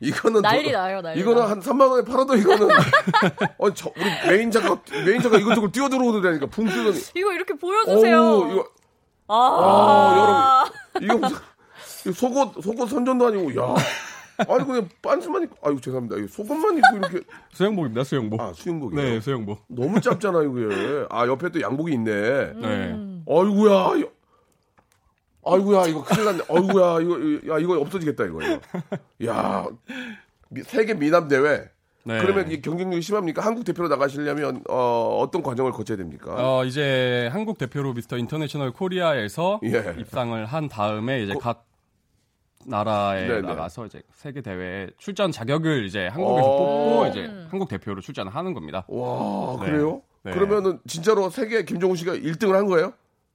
이거는. 0.00 0.42
난리 0.42 0.64
도- 0.64 0.72
나요, 0.72 1.00
난리 1.00 1.20
이거는 1.20 1.42
나. 1.42 1.50
한 1.50 1.60
3만 1.60 1.90
원에 1.90 2.04
팔아도 2.04 2.34
이거는. 2.36 2.68
어, 3.58 3.72
저, 3.74 3.90
우리 3.96 4.04
메인 4.30 4.50
작가, 4.50 4.78
메인 5.04 5.20
작가 5.22 5.38
이것저것 5.38 5.70
뛰어 5.72 5.88
들어오더라니까, 5.88 6.46
붕 6.46 6.66
뜨더니. 6.66 6.98
이거 7.14 7.32
이렇게 7.32 7.54
보여 7.54 7.84
주세요. 7.84 8.20
어우, 8.22 8.52
이거, 8.52 8.68
아, 9.28 9.34
아, 9.34 10.70
여러분. 11.00 11.02
이거 11.02 11.28
무슨, 11.28 11.36
이거 12.06 12.12
속옷, 12.12 12.62
속옷 12.62 12.88
선전도 12.90 13.26
아니고, 13.26 13.60
야. 13.60 13.74
아니, 14.38 14.64
그냥 14.64 14.88
빤스만 15.02 15.42
입고, 15.44 15.56
아이고, 15.62 15.80
죄송합니다. 15.80 16.16
속옷만 16.32 16.76
입고 16.78 16.96
이렇게. 16.96 17.20
수영복입니다. 17.52 18.04
수영복. 18.04 18.40
아, 18.40 18.52
수영복이요? 18.52 19.00
네, 19.02 19.20
수영복. 19.20 19.64
너무 19.68 20.00
짧잖아요, 20.00 20.44
이게. 20.58 21.06
아, 21.10 21.26
옆에 21.26 21.50
또 21.50 21.60
양복이 21.60 21.92
있네. 21.94 22.52
네. 22.54 23.22
아이고야. 23.28 23.96
이거- 23.96 24.10
아이고야, 25.44 25.86
이거 25.86 26.02
큰일 26.04 26.24
났네. 26.24 26.42
아이고야, 26.48 27.00
이거, 27.00 27.54
야, 27.54 27.58
이거 27.58 27.80
없어지겠다, 27.80 28.24
이거. 28.24 28.40
이거. 28.42 28.60
야, 29.26 29.66
미- 30.48 30.62
세계 30.64 30.94
미남 30.94 31.28
대회. 31.28 31.70
네. 32.04 32.20
그러면 32.20 32.50
이 32.52 32.60
경쟁률이 32.62 33.02
심합니까? 33.02 33.44
한국 33.44 33.64
대표로 33.64 33.88
나가시려면 33.88 34.62
어, 34.68 35.18
어떤 35.20 35.42
과정을 35.42 35.72
거쳐야 35.72 35.96
됩니까? 35.96 36.34
어, 36.38 36.64
이제 36.64 37.28
한국 37.32 37.58
대표로 37.58 37.94
미스터 37.94 38.16
인터내셔널 38.16 38.70
코리아에서 38.72 39.58
예. 39.64 39.96
입상을 39.98 40.46
한 40.46 40.68
다음에 40.68 41.24
이제 41.24 41.34
각 41.40 41.64
나라에 42.68 43.26
네네. 43.26 43.40
나가서 43.42 43.86
이제 43.86 44.02
세계 44.14 44.40
대회 44.40 44.88
출전 44.98 45.30
자격을 45.32 45.86
이제 45.86 46.08
한국에서 46.08 46.46
오. 46.48 46.56
뽑고 46.58 47.06
이제 47.08 47.26
한국 47.50 47.68
대표로 47.68 48.00
출전하는 48.00 48.54
겁니다. 48.54 48.84
와, 48.88 49.56
네. 49.60 49.66
그래요? 49.66 50.02
네. 50.22 50.32
그러면은 50.32 50.80
진짜로 50.86 51.30
세계 51.30 51.64
김종훈 51.64 51.96
씨가 51.96 52.14
1등을 52.14 52.52
한 52.52 52.66
거예요? 52.66 52.92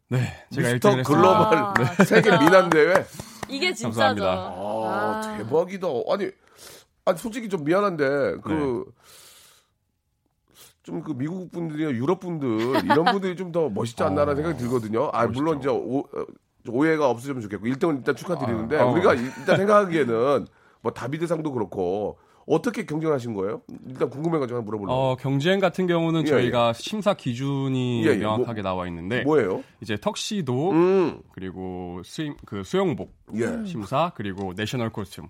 네, 0.10 0.20
제가 0.54 0.70
미스터 0.74 0.90
1등을 0.90 0.98
했습니다. 1.00 1.04
글로벌 1.04 1.58
아, 1.58 2.04
세계 2.04 2.22
진짜. 2.24 2.40
미남 2.40 2.70
대회. 2.70 2.94
이게 3.50 3.74
진짜죠. 3.74 4.22
감사합니다. 4.22 4.28
아, 4.56 5.36
대박이다. 5.38 5.88
아니, 6.10 6.30
아니 7.06 7.18
솔직히 7.18 7.48
좀 7.50 7.64
미안한데 7.64 8.38
그 8.44 8.86
좀 10.84 11.04
그 11.04 11.14
미국 11.14 11.52
분들이나 11.52 11.92
유럽 11.92 12.20
분들 12.20 12.84
이런 12.86 13.06
분들이 13.06 13.36
좀 13.36 13.52
더 13.52 13.70
멋있지 13.70 14.02
않나라는 14.02 14.36
생각이 14.36 14.58
들거든요. 14.58 15.10
아 15.14 15.28
물론 15.28 15.60
이제 15.60 15.70
오, 15.70 16.00
어, 16.00 16.26
오해가 16.70 17.10
없으면 17.10 17.42
좋겠고 17.42 17.66
1등은 17.68 17.98
일단 17.98 18.16
축하드리는데 18.16 18.78
아, 18.78 18.86
어. 18.86 18.92
우리가 18.92 19.14
이- 19.16 19.20
일단 19.40 19.58
생각하기에는 19.58 20.48
뭐 20.82 20.92
다비드상도 20.94 21.52
그렇고 21.52 22.18
어떻게 22.48 22.86
경쟁하신 22.86 23.34
거예요? 23.36 23.62
일단 23.88 24.10
궁금해가지고 24.10 24.58
하나 24.58 24.66
물어보려고. 24.66 24.94
어, 24.94 25.16
경쟁 25.16 25.60
같은 25.60 25.86
경우는 25.88 26.22
예, 26.24 26.26
저희가 26.26 26.74
심사 26.74 27.14
기준이 27.14 28.04
예, 28.06 28.12
예. 28.12 28.16
명확하게 28.18 28.62
나와 28.64 28.88
있는데 28.88 29.22
뭐예요? 29.24 29.64
이제 29.80 29.96
턱시도 29.96 30.72
음, 30.72 31.22
그리고 31.34 32.02
swim 32.04 32.36
그 32.46 32.64
수영복 32.64 33.14
예. 33.36 33.64
심사 33.66 34.12
그리고 34.16 34.54
national 34.56 34.90
costume 34.90 35.30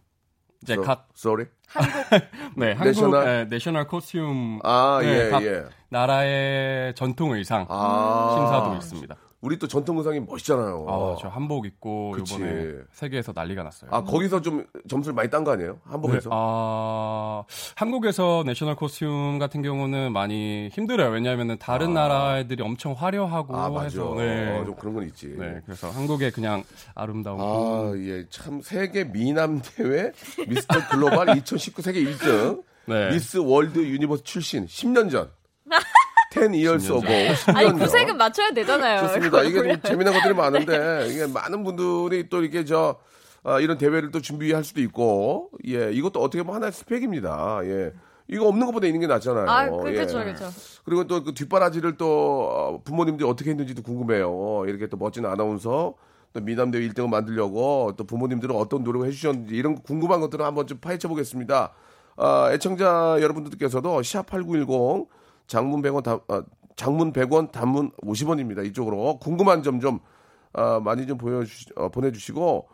이제 0.64 0.74
So- 0.74 0.86
각 0.86 1.10
sorry. 1.18 1.48
네, 2.56 2.68
한국 2.72 2.86
national? 2.86 3.26
네, 3.26 3.46
national 3.46 3.88
costume 3.88 4.60
아, 4.64 5.00
네, 5.02 5.26
예, 5.26 5.30
각 5.30 5.44
예. 5.44 5.64
나라의 5.90 6.94
전통 6.96 7.32
의상 7.34 7.66
아. 7.70 8.36
심사도 8.38 8.76
있습니다. 8.76 9.16
우리 9.42 9.58
또 9.58 9.68
전통 9.68 9.98
의상이 9.98 10.20
멋있잖아요. 10.20 10.86
아, 10.88 11.16
저 11.20 11.28
한복 11.28 11.66
입고 11.66 12.12
그치. 12.12 12.36
이번에 12.36 12.74
세계에서 12.92 13.32
난리가 13.36 13.64
났어요. 13.64 13.90
아, 13.92 14.04
거기서 14.04 14.42
좀 14.42 14.66
점수를 14.88 15.16
많이 15.16 15.30
딴 15.32 15.44
거 15.44 15.52
아니에요? 15.52 15.80
한복에서? 15.84 16.30
네, 16.30 16.36
아, 16.36 17.44
한국에서 17.76 18.44
national 18.46 18.76
costume 18.76 19.40
같은 19.40 19.64
경우는 19.64 20.14
많이 20.14 20.70
힘들어요. 20.74 21.10
왜냐하면 21.10 21.58
다른 21.58 21.94
나라들이 21.96 22.62
엄청 22.62 22.94
화려하고 22.94 23.56
아, 23.58 23.70
맞아. 23.70 23.84
해서 23.86 24.14
네. 24.16 24.60
어, 24.60 24.64
좀 24.66 24.76
그런 24.76 24.94
건 24.94 25.06
있지. 25.08 25.34
네, 25.36 25.60
그래서 25.66 25.90
한국의 25.90 26.32
그냥 26.32 26.64
아름다운 26.94 27.40
아, 27.42 27.94
예. 27.98 28.26
참, 28.30 28.62
세계 28.62 29.06
미남 29.06 29.60
대회 29.64 30.12
미스터 30.48 30.88
글로벌 30.92 31.30
2019 31.38 31.82
세계 31.82 32.04
1등. 32.04 32.64
네. 32.86 33.10
미스 33.10 33.38
월드 33.38 33.80
유니버스 33.80 34.24
출신 34.24 34.66
10년 34.68 35.10
전. 35.10 35.32
10 36.32 36.54
years 36.54 36.88
10년 36.88 36.96
ago. 36.96 37.36
전. 37.36 37.36
10년 37.36 37.56
아니 37.58 37.68
전. 37.70 37.80
구색은 37.80 38.18
맞춰야 38.18 38.52
되잖아요. 38.52 39.02
좋습니다. 39.08 39.44
이게 39.44 39.62
좀 39.62 39.82
재미난 39.84 40.14
것들이 40.14 40.34
많은데, 40.34 41.08
이게 41.10 41.28
많은 41.28 41.64
분들이 41.64 42.30
또 42.30 42.42
이렇게 42.42 42.64
저, 42.66 42.96
아, 43.44 43.60
이런 43.60 43.78
대회를 43.78 44.12
또 44.12 44.22
준비할 44.22 44.64
수도 44.64 44.82
있고, 44.82 45.50
예, 45.68 45.92
이것도 45.92 46.22
어떻게 46.22 46.42
보면 46.44 46.56
하나의 46.56 46.72
스펙입니다. 46.72 47.60
예. 47.66 47.92
이거 48.28 48.48
없는 48.48 48.66
것보다 48.68 48.88
있는 48.88 49.02
게 49.02 49.08
낫잖아요. 49.08 49.50
아, 49.50 49.66
예. 49.66 49.70
그렇죠, 49.94 50.20
그렇죠. 50.20 50.46
그리고 50.86 51.06
또 51.06 51.22
그 51.24 51.34
뒷바라지를 51.34 51.98
또 51.98 52.48
어, 52.50 52.82
부모님들이 52.84 53.28
어떻게 53.30 53.50
했는지도 53.50 53.82
궁금해요. 53.84 54.64
이렇게 54.68 54.88
또 54.88 54.96
멋진 54.96 55.26
아나운서, 55.26 55.96
또 56.34 56.40
미남대회 56.40 56.88
1등을 56.88 57.10
만들려고 57.10 57.94
또 57.98 58.06
부모님들은 58.06 58.56
어떤 58.56 58.84
노력을 58.86 59.06
해주셨는지 59.06 59.54
이런 59.54 59.76
궁금한 59.76 60.22
것들을 60.22 60.46
한번 60.46 60.66
좀 60.66 60.78
파헤쳐 60.80 61.10
보겠습니다. 61.10 61.74
아, 62.16 62.50
애청자 62.54 63.18
여러분들께서도 63.20 64.00
샵8910 64.00 65.08
장문 65.48 65.82
100원 65.82 66.04
다, 66.04 66.20
아, 66.28 66.44
장문 66.76 67.14
100원 67.14 67.52
단문 67.52 67.92
50원입니다. 68.04 68.66
이쪽으로 68.66 69.20
궁금한 69.20 69.64
점 69.64 69.80
좀 69.80 70.00
아, 70.54 70.80
많이 70.84 71.08
좀 71.08 71.18
보여주 71.18 71.66
어, 71.76 71.90
보내주시고 71.90 72.68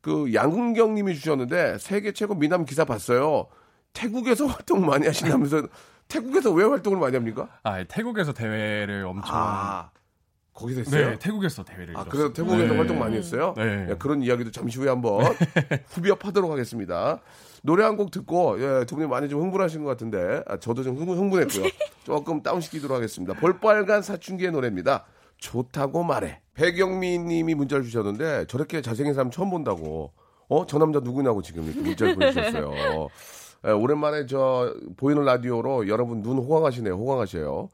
그 0.00 0.32
양은경님이 0.34 1.14
주셨는데 1.14 1.78
세계 1.78 2.12
최고 2.12 2.34
미남 2.34 2.64
기사 2.64 2.84
봤어요. 2.84 3.46
태국에서 3.92 4.46
활동 4.48 4.86
많이 4.86 5.06
하신다면서 5.06 5.68
태국에서 6.08 6.50
왜 6.52 6.64
활동을 6.64 6.98
많이 6.98 7.16
합니까? 7.16 7.48
아, 7.62 7.84
태국에서 7.84 8.32
대회를 8.32 9.04
엄청. 9.06 9.30
아 9.32 9.90
거기서 10.54 10.80
했어요. 10.80 11.10
네, 11.10 11.18
태국에서 11.18 11.64
대회를. 11.64 11.96
아. 11.96 12.04
그래서 12.04 12.32
태국에서 12.32 12.72
네. 12.72 12.76
활동 12.76 12.98
많이 12.98 13.16
했어요? 13.16 13.54
네. 13.56 13.86
예, 13.90 13.94
그런 13.96 14.22
이야기도 14.22 14.50
잠시 14.50 14.78
후에 14.78 14.88
한번 14.88 15.24
후비업 15.90 16.24
하도록 16.24 16.50
하겠습니다. 16.50 17.20
노래 17.62 17.84
한 17.84 17.96
곡 17.96 18.10
듣고 18.10 18.56
예, 18.60 18.84
두 18.86 18.96
분이 18.96 19.06
많이 19.08 19.28
좀 19.28 19.40
흥분하신 19.42 19.82
것 19.84 19.90
같은데 19.90 20.42
아, 20.46 20.56
저도 20.56 20.82
좀 20.82 20.96
흥분, 20.96 21.18
흥분 21.18 21.40
했고요. 21.42 21.64
조금 22.04 22.42
다운시키도록 22.42 22.96
하겠습니다. 22.96 23.34
볼빨간 23.34 24.02
사춘기의 24.02 24.52
노래입니다. 24.52 25.04
좋다고 25.38 26.02
말해. 26.02 26.40
백영미 26.54 27.18
님이 27.18 27.54
문자를 27.54 27.84
주셨는데 27.84 28.46
저렇게 28.46 28.80
잘생긴 28.82 29.14
사람 29.14 29.30
처음 29.30 29.50
본다고. 29.50 30.12
어? 30.48 30.66
저 30.66 30.78
남자 30.78 31.00
누구냐고 31.00 31.42
지금 31.42 31.64
이렇게 31.64 31.80
문자를 31.80 32.14
보내주셨어요. 32.14 33.08
예, 33.66 33.70
오랜만에 33.70 34.26
저 34.26 34.74
보이는 34.96 35.22
라디오로 35.24 35.88
여러분 35.88 36.22
눈 36.22 36.38
호강하시네요. 36.38 36.94
호강하셔요. 36.94 37.68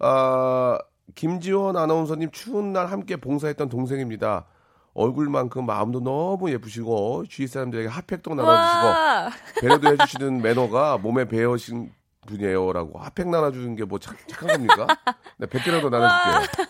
아, 0.00 0.78
김지원 1.14 1.76
아나운서님 1.76 2.30
추운 2.30 2.72
날 2.72 2.86
함께 2.86 3.16
봉사했던 3.16 3.68
동생입니다. 3.70 4.46
얼굴만큼 4.94 5.64
마음도 5.66 6.00
너무 6.00 6.50
예쁘시고 6.50 7.24
주위 7.28 7.46
사람들에게 7.46 7.88
핫팩도 7.88 8.34
나눠주시고 8.34 8.86
와. 8.86 9.30
배려도 9.60 9.88
해주시는 9.92 10.42
매너가 10.42 10.98
몸에 10.98 11.26
배어신 11.26 11.92
분이에요라고 12.26 12.98
핫팩 12.98 13.28
나눠주는 13.28 13.76
게 13.76 13.84
뭐 13.84 13.98
착한 13.98 14.48
겁니까? 14.48 14.86
네, 15.38 15.46
100개라도 15.46 15.88
나눠줄게요. 15.88 16.68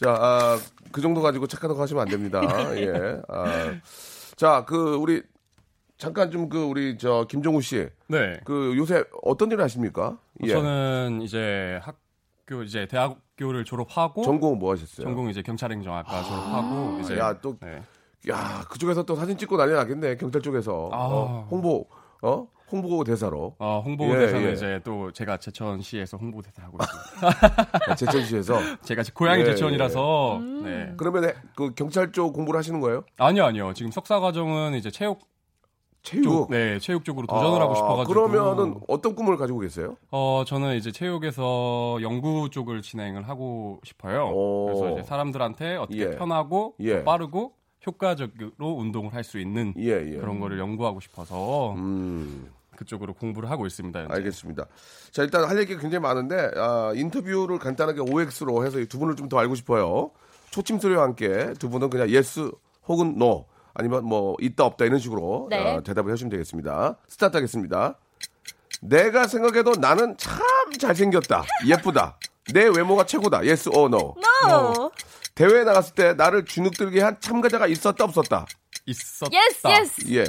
자, 0.00 0.10
아, 0.20 0.58
그 0.92 1.00
정도 1.00 1.22
가지고 1.22 1.46
착하다고 1.46 1.80
하시면 1.80 2.02
안 2.02 2.08
됩니다. 2.08 2.40
예. 2.76 3.20
아, 3.28 3.44
자, 4.36 4.64
그 4.66 4.94
우리 4.96 5.22
잠깐 5.98 6.30
좀 6.30 6.48
그 6.48 6.62
우리 6.64 6.98
저 6.98 7.26
김종우 7.28 7.62
씨, 7.62 7.88
네. 8.08 8.38
그 8.44 8.74
요새 8.76 9.04
어떤 9.22 9.50
일을 9.50 9.62
하십니까? 9.64 10.18
예. 10.44 10.48
저는 10.52 11.20
이제 11.22 11.80
학 11.82 11.96
교 12.46 12.62
이제 12.62 12.86
대학교를 12.86 13.64
졸업하고 13.64 14.22
전공 14.22 14.58
뭐 14.58 14.72
하셨어요? 14.72 15.06
전공 15.06 15.28
이제 15.30 15.42
경찰행정학과 15.42 16.22
졸업하고 16.22 17.00
이제 17.00 17.18
야, 17.18 17.38
또 17.40 17.56
네. 17.58 17.82
야, 18.28 18.64
그쪽에서 18.70 19.04
또 19.04 19.16
사진 19.16 19.36
찍고 19.36 19.56
난리 19.56 19.72
나겠네. 19.72 20.16
경찰 20.16 20.42
쪽에서. 20.42 20.90
아. 20.92 20.96
어, 20.98 21.48
홍보, 21.50 21.86
어? 22.22 22.46
홍보 22.70 23.04
대사로. 23.04 23.54
어, 23.58 23.82
예, 23.84 23.88
홍보대사는 23.88 24.48
예. 24.48 24.52
이제 24.52 24.80
또 24.82 25.12
제가 25.12 25.36
제천시에서 25.36 26.16
홍보 26.16 26.40
대사 26.40 26.62
하고 26.62 26.78
있습니다. 26.80 27.94
제천시에서. 27.96 28.58
제가 28.82 29.02
고향이 29.12 29.42
예, 29.42 29.46
제천이라서 29.46 30.36
음. 30.38 30.64
네. 30.64 30.94
그러면 30.96 31.32
그 31.54 31.74
경찰 31.74 32.12
쪽 32.12 32.32
공부를 32.32 32.58
하시는 32.58 32.80
거예요? 32.80 33.04
아니요, 33.18 33.44
아니요. 33.44 33.72
지금 33.74 33.90
석사 33.90 34.20
과정은 34.20 34.74
이제 34.74 34.90
체육 34.90 35.20
체육. 36.02 36.24
쪽, 36.24 36.50
네, 36.50 36.78
체육 36.80 37.04
쪽으로 37.04 37.26
도전을 37.28 37.60
아, 37.60 37.64
하고 37.64 37.74
싶어가지고. 37.74 38.12
그러면은 38.12 38.80
어떤 38.88 39.14
꿈을 39.14 39.36
가지고 39.36 39.60
계세요? 39.60 39.96
어, 40.10 40.42
저는 40.46 40.76
이제 40.76 40.90
체육에서 40.90 41.98
연구 42.02 42.48
쪽을 42.50 42.82
진행을 42.82 43.28
하고 43.28 43.80
싶어요. 43.84 44.30
오. 44.34 44.66
그래서 44.66 44.90
이제 44.92 45.02
사람들한테 45.04 45.76
어떻게 45.76 46.00
예. 46.00 46.10
편하고 46.16 46.74
예. 46.80 46.98
더 46.98 47.04
빠르고 47.04 47.52
효과적으로 47.86 48.72
운동을 48.78 49.14
할 49.14 49.22
수 49.24 49.38
있는 49.38 49.74
예, 49.78 49.90
예. 50.12 50.16
그런 50.16 50.40
거를 50.40 50.58
연구하고 50.58 51.00
싶어서 51.00 51.72
음, 51.74 52.50
그쪽으로 52.76 53.14
공부를 53.14 53.50
하고 53.50 53.66
있습니다. 53.66 54.00
현재. 54.00 54.14
알겠습니다. 54.14 54.66
자, 55.12 55.22
일단 55.22 55.44
할 55.48 55.58
얘기가 55.60 55.80
굉장히 55.80 56.02
많은데, 56.02 56.50
아, 56.56 56.92
인터뷰를 56.96 57.58
간단하게 57.58 58.00
OX로 58.00 58.64
해서 58.66 58.80
이두 58.80 58.98
분을 58.98 59.14
좀 59.16 59.28
더 59.28 59.38
알고 59.38 59.54
싶어요. 59.54 60.10
초침 60.50 60.78
소리와 60.80 61.04
함께 61.04 61.52
두 61.58 61.70
분은 61.70 61.90
그냥 61.90 62.08
yes 62.10 62.50
혹은 62.88 63.16
no 63.18 63.46
아니면 63.74 64.04
뭐 64.04 64.36
있다 64.40 64.64
없다 64.64 64.84
이런 64.84 64.98
식으로 64.98 65.48
네. 65.50 65.58
어, 65.76 65.82
대답을 65.82 66.10
해주시면 66.12 66.30
되겠습니다. 66.30 66.96
스타트 67.08 67.36
하겠습니다. 67.36 67.96
내가 68.80 69.26
생각해도 69.26 69.72
나는 69.78 70.16
참 70.18 70.42
잘생겼다. 70.78 71.44
예쁘다. 71.66 72.18
내 72.52 72.64
외모가 72.64 73.06
최고다. 73.06 73.44
yes 73.46 73.68
or 73.68 73.86
no. 73.86 74.14
No. 74.44 74.90
대회에 75.34 75.64
나갔을 75.64 75.94
때 75.94 76.14
나를 76.14 76.44
주눅들게 76.44 77.00
한 77.00 77.16
참가자가 77.20 77.66
있었다 77.66 78.04
없었다. 78.04 78.46
있었다. 78.86 79.30
Yes, 79.32 79.66
yes. 79.66 80.14
예. 80.14 80.24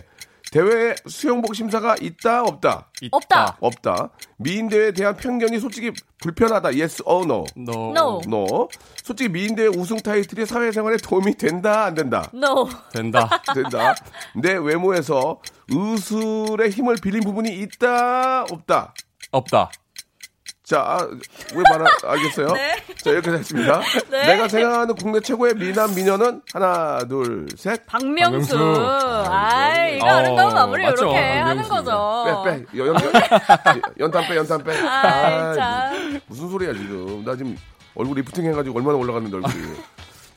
대회 0.54 0.94
수영복 1.08 1.56
심사가 1.56 1.96
있다 2.00 2.44
없다. 2.44 2.88
있다. 3.02 3.18
없다. 3.18 3.58
없다. 3.60 4.10
미인 4.38 4.70
대회에 4.70 4.92
대한 4.92 5.18
편견이 5.18 5.60
솔직히 5.60 5.92
불편하다. 6.22 6.70
Yes 6.70 7.02
or 7.08 7.26
no. 7.26 7.46
No. 7.58 7.90
No. 7.90 8.22
no. 8.28 8.68
솔직히 9.04 9.30
미인 9.30 9.56
대회 9.56 9.66
우승 9.66 9.98
타이틀이 9.98 10.46
사회생활에 10.46 10.98
도움이 10.98 11.38
된다 11.38 11.86
안 11.86 11.96
된다. 11.96 12.30
No. 12.36 12.70
된다. 12.92 13.42
된다. 13.52 13.96
내 14.36 14.54
외모에서 14.54 15.42
의술의 15.70 16.70
힘을 16.70 16.98
빌린 17.02 17.22
부분이 17.22 17.50
있다 17.58 18.44
없다. 18.44 18.94
없다. 19.32 19.72
자, 20.64 20.80
아, 20.80 21.08
왜 21.54 21.64
말을 21.70 21.86
알겠어요? 22.06 22.48
네. 22.56 22.76
자, 23.04 23.10
이렇게 23.10 23.32
됐습니다. 23.32 23.82
네. 24.10 24.28
내가 24.28 24.48
생각하는 24.48 24.96
국내 24.96 25.20
최고의 25.20 25.56
미남 25.56 25.94
미녀는 25.94 26.42
하나, 26.54 27.00
둘, 27.08 27.48
셋. 27.58 27.86
박명수. 27.86 28.58
박명수. 28.58 28.86
아, 29.30 29.88
이거 29.90 30.06
어, 30.06 30.10
아름다운 30.10 30.54
마무리 30.54 30.84
맞죠. 30.84 31.04
이렇게 31.04 31.18
하는 31.20 31.64
박명수. 31.64 31.70
거죠. 31.70 32.44
빼, 32.46 32.66
빼. 32.72 32.80
연, 32.80 32.88
연, 32.88 32.96
연탄 34.00 34.28
빼, 34.28 34.36
연탄 34.38 34.64
빼. 34.64 34.72
아, 34.88 35.54
참. 35.54 36.22
무슨 36.28 36.50
소리야, 36.50 36.72
지금. 36.74 37.24
나 37.26 37.36
지금 37.36 37.58
얼굴 37.96 38.18
리프팅 38.20 38.46
해가지고 38.46 38.78
얼마나 38.78 38.98
올라갔는데, 38.98 39.36
얼굴이. 39.36 39.74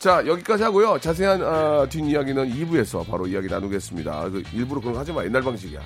자, 0.01 0.27
여기까지 0.27 0.65
하고요. 0.65 0.99
자세한 0.99 1.43
아, 1.45 1.87
뒷이야기는 1.89 2.53
2부에서 2.53 3.09
바로 3.09 3.29
이야기 3.29 3.47
나누겠습니다. 3.47 4.29
그 4.31 4.43
일부러 4.53 4.81
그런 4.81 4.95
거 4.95 4.99
하지 5.01 5.13
마. 5.13 5.23
옛날 5.25 5.41
방식이야. 5.43 5.81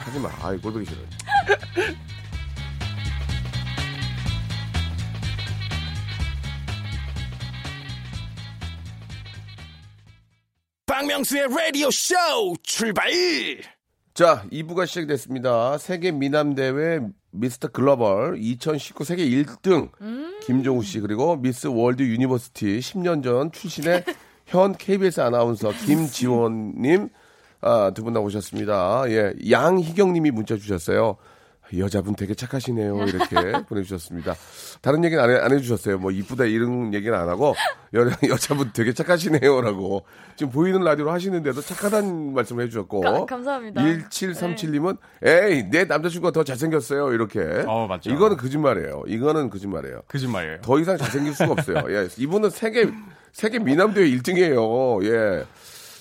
하지 0.00 0.18
마. 0.18 0.28
아이, 0.42 0.58
꼴보기 0.58 0.84
싫어. 0.84 0.98
박명수의 10.98 11.46
라디오 11.56 11.92
쇼 11.92 12.16
출발! 12.64 13.08
자, 14.14 14.42
2부가 14.50 14.84
시작됐습니다. 14.84 15.78
세계 15.78 16.10
미남 16.10 16.56
대회 16.56 16.98
미스터 17.30 17.68
글로벌 17.68 18.36
2019 18.36 19.04
세계 19.04 19.24
1등 19.30 19.90
김종우 20.42 20.82
씨 20.82 20.98
그리고 20.98 21.36
미스 21.36 21.68
월드 21.68 22.02
유니버시티 22.02 22.80
10년 22.80 23.22
전 23.22 23.52
출신의 23.52 24.02
현 24.46 24.76
KBS 24.76 25.20
아나운서 25.20 25.70
김지원 25.86 26.74
님 26.82 27.10
아, 27.60 27.92
두 27.94 28.02
분 28.02 28.12
나오셨습니다. 28.14 29.04
예. 29.10 29.34
양희경 29.48 30.12
님이 30.12 30.32
문자 30.32 30.56
주셨어요. 30.56 31.16
여자분 31.76 32.14
되게 32.14 32.34
착하시네요. 32.34 33.04
이렇게 33.04 33.36
보내주셨습니다. 33.68 34.34
다른 34.80 35.04
얘기는 35.04 35.22
안, 35.22 35.30
해, 35.30 35.36
안 35.36 35.52
해주셨어요. 35.52 35.98
뭐, 35.98 36.10
이쁘다 36.10 36.44
이런 36.44 36.94
얘기는 36.94 37.12
안 37.16 37.28
하고, 37.28 37.54
여, 37.94 38.00
여자분 38.30 38.70
되게 38.72 38.92
착하시네요. 38.94 39.60
라고. 39.60 40.04
지금 40.36 40.52
보이는 40.52 40.80
라디오로 40.80 41.10
하시는데도 41.10 41.60
착하다는 41.60 42.32
말씀을 42.32 42.64
해주셨고. 42.64 43.00
가- 43.00 43.26
감사합니다. 43.26 43.82
1737님은, 43.82 44.96
에이, 45.22 45.64
내 45.70 45.84
남자친구가 45.84 46.32
더 46.32 46.44
잘생겼어요. 46.44 47.12
이렇게. 47.12 47.40
어, 47.66 47.86
맞죠. 47.86 48.10
이거는 48.10 48.36
거짓말이에요. 48.36 49.02
이거는 49.06 49.50
거짓말이에요. 49.50 50.02
거짓말이에요. 50.08 50.60
더 50.62 50.78
이상 50.80 50.96
잘생길 50.96 51.34
수가 51.34 51.52
없어요. 51.52 51.84
예. 51.90 52.08
이분은 52.16 52.50
세계, 52.50 52.88
세계 53.32 53.58
미남대회 53.58 54.06
1등이에요. 54.16 55.04
예. 55.04 55.44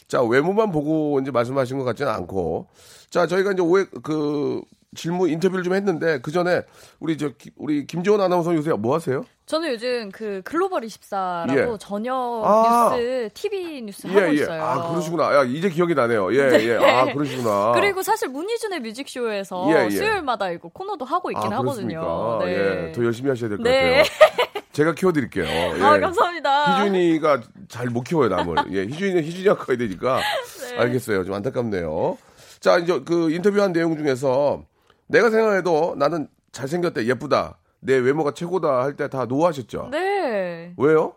자, 0.07 0.21
외모만 0.23 0.71
보고 0.71 1.19
이제 1.19 1.31
말씀하신 1.31 1.77
것 1.79 1.83
같지는 1.83 2.11
않고. 2.11 2.67
자, 3.09 3.27
저희가 3.27 3.51
이제 3.53 3.61
오해, 3.61 3.85
그, 4.03 4.61
질문, 4.95 5.29
인터뷰를 5.29 5.63
좀 5.63 5.73
했는데, 5.73 6.19
그 6.21 6.31
전에, 6.31 6.61
우리 6.99 7.17
저, 7.17 7.29
기- 7.29 7.51
우리 7.57 7.85
김지원 7.85 8.21
아나운서 8.21 8.55
요새 8.55 8.71
뭐 8.71 8.95
하세요? 8.95 9.25
저는 9.45 9.71
요즘 9.73 10.09
그 10.11 10.41
글로벌 10.45 10.81
24라고 10.83 11.73
예. 11.73 11.77
저녁 11.79 12.43
아. 12.45 12.95
뉴스, 12.95 13.29
TV 13.33 13.81
뉴스 13.81 14.07
하고 14.07 14.31
있어요. 14.31 14.61
아, 14.63 14.89
그러시구나. 14.89 15.35
야, 15.35 15.43
이제 15.43 15.69
기억이 15.69 15.93
나네요. 15.93 16.33
예, 16.33 16.51
예. 16.67 16.75
아, 16.77 17.05
그러시구나. 17.13 17.73
그리고 17.79 18.01
사실 18.01 18.29
문희준의 18.29 18.79
뮤직쇼에서 18.81 19.67
예, 19.71 19.85
예. 19.85 19.89
수요일마다 19.89 20.51
이거 20.51 20.69
코너도 20.69 21.05
하고 21.05 21.31
있긴 21.31 21.51
아, 21.53 21.57
하거든요. 21.57 21.99
그렇습니까? 22.01 22.45
네. 22.45 22.87
예. 22.87 22.91
더 22.93 23.03
열심히 23.05 23.29
하셔야 23.29 23.49
될것 23.49 23.63
네. 23.63 24.03
같아요. 24.03 24.63
제가 24.73 24.93
키워드릴게요. 24.95 25.45
예. 25.77 25.81
아, 25.81 25.99
감사합니다. 25.99 26.83
희준이가 26.85 27.41
잘 27.69 27.87
못 27.89 28.03
키워요, 28.03 28.29
남을. 28.29 28.55
예, 28.71 28.81
희준이는 28.83 29.23
희준이가 29.23 29.57
커야 29.57 29.77
되니까. 29.77 30.19
네. 30.71 30.77
알겠어요. 30.77 31.23
좀 31.25 31.33
안타깝네요. 31.35 32.17
자, 32.59 32.77
이제 32.79 32.99
그 33.05 33.31
인터뷰한 33.31 33.71
내용 33.71 33.95
중에서 33.97 34.63
내가 35.07 35.29
생각해도 35.29 35.95
나는 35.97 36.27
잘생겼다, 36.51 37.05
예쁘다, 37.05 37.57
내 37.79 37.95
외모가 37.95 38.31
최고다 38.31 38.83
할 38.83 38.95
때 38.95 39.07
다 39.07 39.25
no하셨죠? 39.25 39.89
네. 39.91 40.73
왜요? 40.77 41.13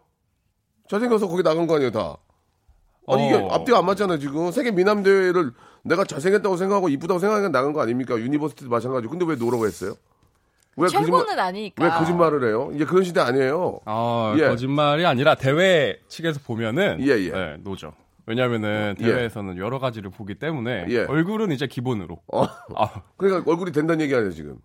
잘생겨서 0.89 1.29
거기 1.29 1.43
나간 1.43 1.67
거 1.67 1.77
아니에요, 1.77 1.91
다? 1.91 2.17
아니, 3.09 3.27
이게 3.27 3.37
어. 3.37 3.49
앞뒤가 3.51 3.79
안 3.79 3.87
맞잖아요, 3.87 4.19
지금. 4.19 4.51
세계 4.53 4.71
미남대회를 4.71 5.53
내가 5.83 6.05
잘생겼다고 6.05 6.57
생각하고 6.57 6.89
이쁘다고 6.89 7.19
생각하니까 7.19 7.51
나간 7.51 7.73
거 7.73 7.81
아닙니까? 7.81 8.17
유니버시티도 8.17 8.69
마찬가지고. 8.71 9.11
근데 9.11 9.25
왜 9.25 9.37
no라고 9.37 9.67
했어요? 9.67 9.95
왜 10.77 10.89
최고는 10.89 11.11
거짓말, 11.11 11.41
아니니까. 11.41 11.85
왜 11.85 11.91
거짓말을 11.91 12.45
해요? 12.49 12.71
이제 12.75 12.85
그런 12.85 13.03
시대 13.03 13.21
아니에요. 13.21 13.81
아, 13.87 14.35
예. 14.39 14.49
거짓말이 14.49 15.05
아니라 15.07 15.35
대회 15.35 15.99
측에서 16.09 16.39
보면은 16.45 16.99
예, 17.01 17.07
예. 17.19 17.31
네, 17.31 17.57
노죠. 17.61 17.93
왜냐면은 18.31 18.95
예. 19.01 19.05
대회에서는 19.05 19.57
여러 19.59 19.81
가지를 19.81 20.11
보기 20.11 20.37
때문에 20.37 20.87
예. 20.89 21.01
얼굴은 21.01 21.51
이제 21.51 21.67
기본으로. 21.67 22.21
어. 22.33 22.45
아, 22.77 23.03
그러니까 23.17 23.51
얼굴이 23.51 23.73
된다는 23.73 24.01
얘기 24.05 24.15
아니에요, 24.15 24.31
지금. 24.31 24.57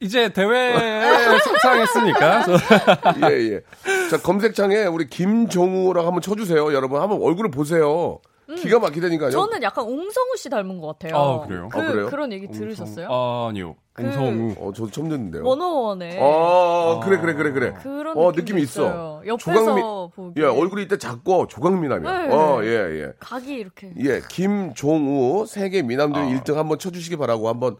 이제 0.00 0.28
대회에 0.30 1.38
속상했으니까 1.38 2.44
저- 2.46 3.30
예, 3.30 3.52
예. 3.52 3.60
자, 4.10 4.16
검색창에 4.20 4.86
우리 4.86 5.06
김종우라고 5.06 6.04
한번 6.04 6.20
쳐주세요. 6.20 6.72
여러분, 6.74 7.00
한번 7.00 7.22
얼굴을 7.22 7.52
보세요. 7.52 8.20
기가 8.56 8.78
막히다니까요. 8.78 9.28
음. 9.28 9.30
저는 9.30 9.62
약간 9.62 9.84
옹성우 9.84 10.36
씨 10.36 10.48
닮은 10.48 10.80
것 10.80 10.98
같아요. 10.98 11.16
아, 11.16 11.46
그래요? 11.46 11.68
그, 11.70 11.78
아, 11.80 11.86
그래요? 11.92 12.10
런 12.10 12.32
얘기 12.32 12.48
들으셨어요? 12.48 13.08
아, 13.10 13.48
아니요. 13.50 13.76
그- 13.92 14.02
옹성우. 14.04 14.54
어, 14.58 14.72
저도 14.72 14.90
처음 14.90 15.08
듣는데요. 15.08 15.44
원어원에 15.44 16.18
어, 16.20 17.00
그래, 17.04 17.18
그래, 17.20 17.34
그래, 17.34 17.52
그래. 17.52 17.74
그런 17.82 18.16
어, 18.16 18.26
느낌이 18.30 18.36
느낌이 18.42 18.62
있어. 18.62 18.82
있어요. 18.86 19.22
옆에서 19.26 20.10
보기 20.14 20.40
예, 20.40 20.46
얼굴이 20.46 20.82
이때 20.84 20.96
작고 20.96 21.48
조각미남이야. 21.48 22.18
네. 22.26 22.32
어, 22.34 22.60
예, 22.64 22.68
예. 23.02 23.12
각이 23.20 23.52
이렇게 23.54 23.92
예, 23.98 24.20
김종우 24.28 25.46
세계 25.46 25.82
미남들 25.82 26.20
아. 26.20 26.26
1등 26.26 26.54
한번 26.54 26.78
쳐주시기 26.78 27.16
바라고 27.16 27.48
한번 27.48 27.76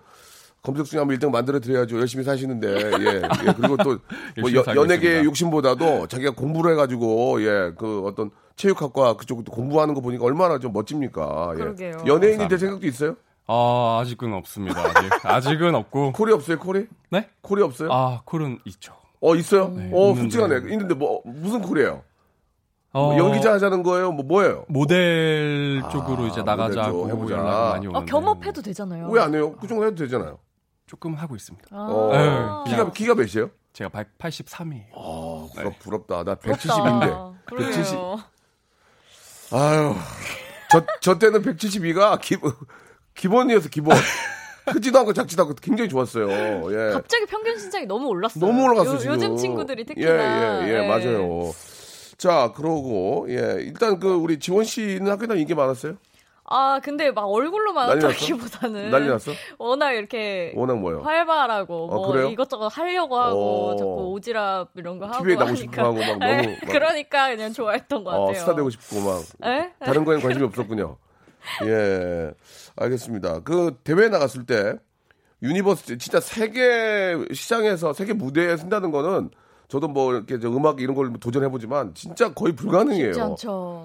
검색 0.63 0.85
중에 0.87 0.99
한번 0.99 1.17
1등 1.17 1.31
만들어 1.31 1.59
드려야죠. 1.61 1.99
열심히 1.99 2.23
사시는데 2.25 2.69
예, 2.69 2.77
예. 2.77 3.23
그리고 3.57 3.77
또 3.79 3.91
뭐 4.41 4.51
열심히 4.53 4.63
살고 4.65 4.81
연예계 4.83 5.07
있습니다. 5.07 5.25
욕심보다도 5.25 6.07
자기가 6.09 6.33
공부를 6.33 6.73
해가지고 6.73 7.43
예, 7.43 7.73
그 7.79 8.03
어떤 8.05 8.31
체육학과 8.57 9.15
그쪽도 9.17 9.53
공부하는 9.53 9.95
거 9.95 10.01
보니까 10.01 10.25
얼마나 10.25 10.59
좀 10.59 10.73
멋집니까. 10.73 11.51
예. 11.53 11.59
그러게요. 11.59 12.03
연예인이 12.07 12.49
될. 12.49 12.59
생각도 12.59 12.87
있어요? 12.87 13.17
아, 13.47 13.99
아직은 14.03 14.33
없습니다. 14.35 14.81
아직. 14.81 15.27
아직 15.27 15.63
은 15.63 15.75
없고. 15.75 16.13
콜이 16.17 16.33
없어요, 16.33 16.59
콜이? 16.59 16.87
네? 17.11 17.29
콜이 17.43 17.63
없어요? 17.63 17.91
아, 17.93 18.23
콜은 18.25 18.61
있죠. 18.67 18.95
어 19.23 19.35
있어요? 19.35 19.69
네, 19.69 19.91
어 19.93 20.11
있는데. 20.11 20.21
솔직하네. 20.21 20.73
있는데 20.73 20.95
뭐 20.95 21.21
무슨 21.25 21.61
콜이에요? 21.61 22.03
어, 22.93 23.07
뭐 23.13 23.19
연기자 23.19 23.53
하자는 23.53 23.83
거예요? 23.83 24.13
뭐 24.13 24.25
뭐예요? 24.25 24.65
모델 24.69 25.83
쪽으로 25.93 26.25
아, 26.25 26.27
이제 26.29 26.43
나가자고 26.43 27.09
쪽 27.09 27.11
해보자. 27.11 27.35
연락이 27.37 27.71
많이 27.73 27.87
오는데 27.87 27.99
어, 27.99 28.05
겸업해도 28.05 28.63
되잖아요. 28.63 29.09
왜 29.11 29.21
안 29.21 29.35
해요? 29.35 29.55
그 29.61 29.67
정도 29.69 29.85
해도 29.87 29.95
되잖아요. 29.97 30.39
조금 30.87 31.15
하고 31.15 31.37
있습니다. 31.37 31.69
아. 31.71 31.77
어, 31.89 32.65
네, 32.67 32.71
키가 32.71 32.91
키가 32.93 33.15
몇이에요? 33.15 33.51
제가 33.75 33.91
183이에요. 33.91 34.87
아, 34.97 35.47
네. 35.55 35.63
부럽, 35.63 35.79
부럽다. 35.79 36.25
나 36.25 36.35
부럽다. 36.35 36.63
170인데. 36.69 37.35
그러게요. 37.45 37.71
170. 37.71 37.99
아유, 39.53 39.95
저, 40.71 40.85
저 41.01 41.19
때는 41.19 41.43
172가 41.43 42.21
기, 42.21 42.37
기본이어서 43.15 43.69
기본. 43.69 43.97
크지도 44.67 45.01
않고 45.01 45.13
작지도 45.13 45.43
않고 45.43 45.55
굉장히 45.61 45.89
좋았어요. 45.89 46.29
예. 46.73 46.93
갑자기 46.93 47.27
평균 47.27 47.59
신장이 47.59 47.87
너무 47.87 48.07
올랐어요. 48.09 48.45
너무 48.45 48.65
올라갔어, 48.65 48.95
요, 48.95 48.99
지금. 48.99 49.15
요즘 49.15 49.37
친구들이 49.37 49.85
특히나. 49.85 50.09
예, 50.09 50.69
예, 50.69 50.69
예, 50.69 50.79
네. 50.81 50.89
맞아요. 50.89 51.53
자, 52.17 52.53
그러고, 52.55 53.27
예. 53.31 53.57
일단 53.61 53.99
그, 53.99 54.13
우리 54.13 54.39
지원 54.39 54.65
씨는 54.65 55.11
학교 55.11 55.27
다닐 55.27 55.41
인기 55.41 55.55
많았어요? 55.55 55.97
아 56.53 56.81
근데 56.83 57.13
막 57.13 57.27
얼굴로 57.27 57.73
난리 57.73 57.95
났어? 57.95 58.09
많았다기보다는 58.09 58.91
난리 58.91 59.09
났어? 59.09 59.31
워낙 59.57 59.93
이렇게 59.93 60.53
워낙 60.57 60.79
뭐요? 60.79 61.01
활발하고 61.03 61.85
어, 61.85 61.95
뭐 61.95 62.09
그래요? 62.09 62.29
이것저것 62.29 62.67
하려고 62.67 63.17
하고 63.19 63.69
어. 63.69 63.77
자꾸 63.77 64.15
오지랖 64.17 64.67
이런 64.75 64.99
거 64.99 65.07
하고 65.07 65.23
TV에 65.23 65.37
나오고 65.37 65.55
싶고 65.55 65.81
막 65.81 65.95
네, 65.95 66.07
너무. 66.07 66.19
막, 66.51 66.73
그러니까 66.73 67.29
그냥 67.29 67.53
좋아했던 67.53 68.03
것 68.03 68.11
같아요. 68.11 68.29
어, 68.29 68.35
스타 68.35 68.55
되고 68.57 68.69
싶고 68.69 69.01
막. 69.01 69.23
예? 69.47 69.73
다른 69.79 70.05
거에는 70.05 70.21
관심이 70.23 70.45
없었군요. 70.45 70.97
예, 71.67 72.33
알겠습니다. 72.75 73.41
그 73.45 73.79
대회 73.85 74.09
나갔을 74.09 74.45
때 74.45 74.75
유니버스 75.45 75.99
진짜 75.99 76.19
세계 76.19 77.17
시장에서 77.33 77.93
세계 77.93 78.13
무대에 78.13 78.57
선다는 78.57 78.91
거는 78.91 79.31
저도 79.69 79.87
뭐 79.87 80.13
이렇게 80.13 80.41
저 80.41 80.49
음악 80.49 80.81
이런 80.81 80.97
걸 80.97 81.13
도전해 81.21 81.49
보지만 81.49 81.95
진짜 81.95 82.35
거의 82.35 82.57
불가능해요. 82.57 83.37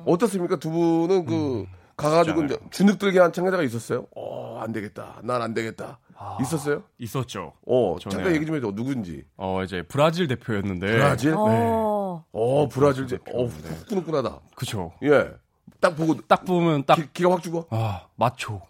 어떻습니까? 0.05 0.55
두 0.55 0.71
분은 0.71 1.25
그 1.25 1.65
가가지고 1.97 2.43
이제 2.45 2.57
주눅 2.71 2.99
들게 2.99 3.19
한 3.19 3.31
참가자가 3.31 3.63
있었어요? 3.63 4.07
어, 4.15 4.59
안 4.61 4.71
되겠다. 4.71 5.19
난 5.23 5.41
안 5.41 5.53
되겠다. 5.53 5.99
있었어요? 6.41 6.83
있었죠. 6.97 7.53
어, 7.65 7.95
저는- 7.99 8.11
잠깐 8.11 8.35
얘기 8.35 8.45
좀 8.45 8.55
해줘. 8.55 8.71
누군지. 8.73 9.23
어, 9.37 9.63
이제 9.63 9.81
브라질 9.87 10.27
대표였는데. 10.27 10.87
브라질? 10.87 11.33
어. 11.37 12.25
어, 12.31 12.67
브라질. 12.69 13.03
어, 13.05 13.07
대표인데. 13.07 13.69
후끈후끈하다. 13.69 14.39
그쵸. 14.55 14.93
예. 15.03 15.31
딱 15.79 15.95
보고 15.95 16.15
딱 16.27 16.45
보면 16.45 16.83
딱, 16.85 16.95
기, 16.95 17.07
기가 17.13 17.31
확 17.31 17.43
죽어. 17.43 17.65
아, 17.69 18.07
마초. 18.15 18.61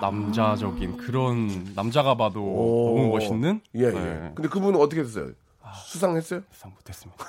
남자적인 0.00 0.96
그런 0.96 1.72
남자가 1.74 2.16
봐도 2.16 2.40
오. 2.42 2.96
너무 2.96 3.08
멋있는? 3.10 3.60
예, 3.76 3.84
예. 3.84 3.90
네, 3.90 4.32
근데 4.34 4.48
그분은 4.48 4.80
어떻게 4.80 5.02
됐어요? 5.02 5.32
수상했어요? 5.86 6.40
수상 6.50 6.72
못했습니다. 6.74 7.24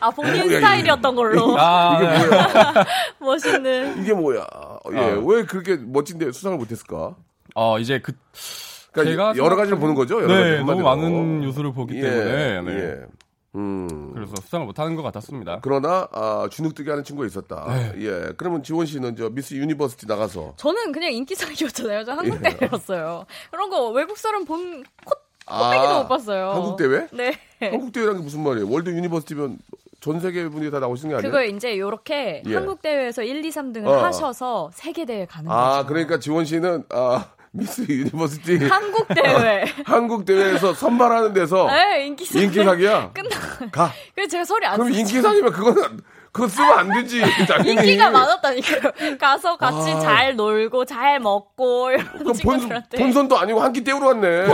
아 0.00 0.10
본인 0.10 0.48
스타일이었던 0.48 1.14
걸로 1.14 1.56
아, 1.58 1.98
이게 2.00 2.08
네. 2.08 2.26
뭐야? 2.26 2.74
멋있는. 3.20 4.02
이게 4.02 4.12
뭐야? 4.14 4.46
예, 4.92 4.98
아. 4.98 5.22
왜 5.24 5.44
그렇게 5.44 5.76
멋진데 5.76 6.32
수상을 6.32 6.56
못했을까? 6.58 7.14
어, 7.54 7.78
이제 7.78 8.00
그, 8.00 8.12
그러니까 8.92 9.32
제가 9.34 9.44
여러 9.44 9.56
가지를 9.56 9.78
보는 9.78 9.94
거죠. 9.94 10.22
여러 10.22 10.28
가지 10.28 10.50
네, 10.50 10.58
너무 10.58 10.86
한마디로. 10.86 11.10
많은 11.10 11.44
요소를 11.44 11.72
보기 11.72 11.96
예, 11.96 12.02
때문에. 12.02 12.62
네. 12.62 12.72
예. 12.78 12.96
음. 13.54 14.12
그래서 14.14 14.32
수상을 14.40 14.64
못하는 14.64 14.96
것 14.96 15.02
같았습니다. 15.02 15.58
그러나 15.60 16.08
아, 16.12 16.48
주눅 16.50 16.74
들게 16.74 16.88
하는 16.88 17.04
친구가 17.04 17.26
있었다. 17.26 17.66
네. 17.68 17.92
예. 17.98 18.32
그러면 18.38 18.62
지원 18.62 18.86
씨는 18.86 19.14
저 19.16 19.28
미스 19.28 19.52
유니버시티 19.54 20.06
나가서 20.06 20.54
저는 20.56 20.92
그냥 20.92 21.12
인기상이었잖아요. 21.12 22.04
저 22.04 22.12
한국 22.12 22.38
예. 22.46 22.50
대회였어요. 22.56 23.26
그런 23.50 23.68
거 23.68 23.90
외국 23.90 24.16
사람 24.16 24.46
본 24.46 24.82
코, 25.04 25.10
아, 25.10 25.21
코빼기도 25.46 25.98
못 26.02 26.08
봤어요. 26.08 26.50
한국 26.52 26.76
대회? 26.76 27.06
네. 27.12 27.32
한국 27.60 27.92
대회란 27.92 28.16
게 28.18 28.22
무슨 28.22 28.42
말이에요? 28.42 28.68
월드 28.70 28.90
유니버시티면 28.90 29.58
전 30.00 30.20
세계 30.20 30.48
분이 30.48 30.70
다 30.70 30.78
나오시는 30.80 31.10
게 31.10 31.16
아니에요? 31.18 31.30
그거 31.32 31.44
이제 31.44 31.78
요렇게 31.78 32.42
예. 32.46 32.54
한국 32.54 32.82
대회에서 32.82 33.22
1, 33.22 33.44
2, 33.44 33.50
3등을 33.50 33.86
어. 33.86 34.04
하셔서 34.04 34.70
세계 34.74 35.04
대회 35.04 35.26
가는 35.26 35.50
아, 35.50 35.76
거죠. 35.78 35.86
그러니까 35.88 36.18
지원 36.18 36.44
씨는 36.44 36.84
아, 36.90 37.26
미스 37.54 37.82
유니버시티 37.88 38.64
한국 38.66 39.06
대회. 39.08 39.64
한국 39.84 40.24
대회에서 40.24 40.74
선발하는 40.74 41.34
데서 41.34 41.66
네, 41.70 42.06
인기상. 42.06 42.42
인기상이야? 42.42 43.10
끝나. 43.12 43.36
가. 43.70 43.92
그래서 44.14 44.30
제가 44.30 44.44
소리 44.44 44.66
안 44.66 44.78
그럼. 44.78 44.92
인기상이면 44.92 45.52
그거는 45.52 46.00
그거 46.32 46.48
쓰면 46.48 46.78
안 46.78 46.88
되지. 46.94 47.20
당연히. 47.46 47.70
인기가 47.72 48.08
많았다니까요. 48.10 49.16
가서 49.20 49.56
같이 49.58 49.90
아. 49.90 50.00
잘 50.00 50.34
놀고 50.34 50.86
잘 50.86 51.20
먹고 51.20 51.90
이런 51.90 52.32
친구들한테 52.34 52.96
본선 52.98 53.28
도 53.28 53.36
아니고 53.38 53.60
한 53.60 53.72
끼 53.72 53.84
때우러 53.84 54.08
갔네. 54.08 54.46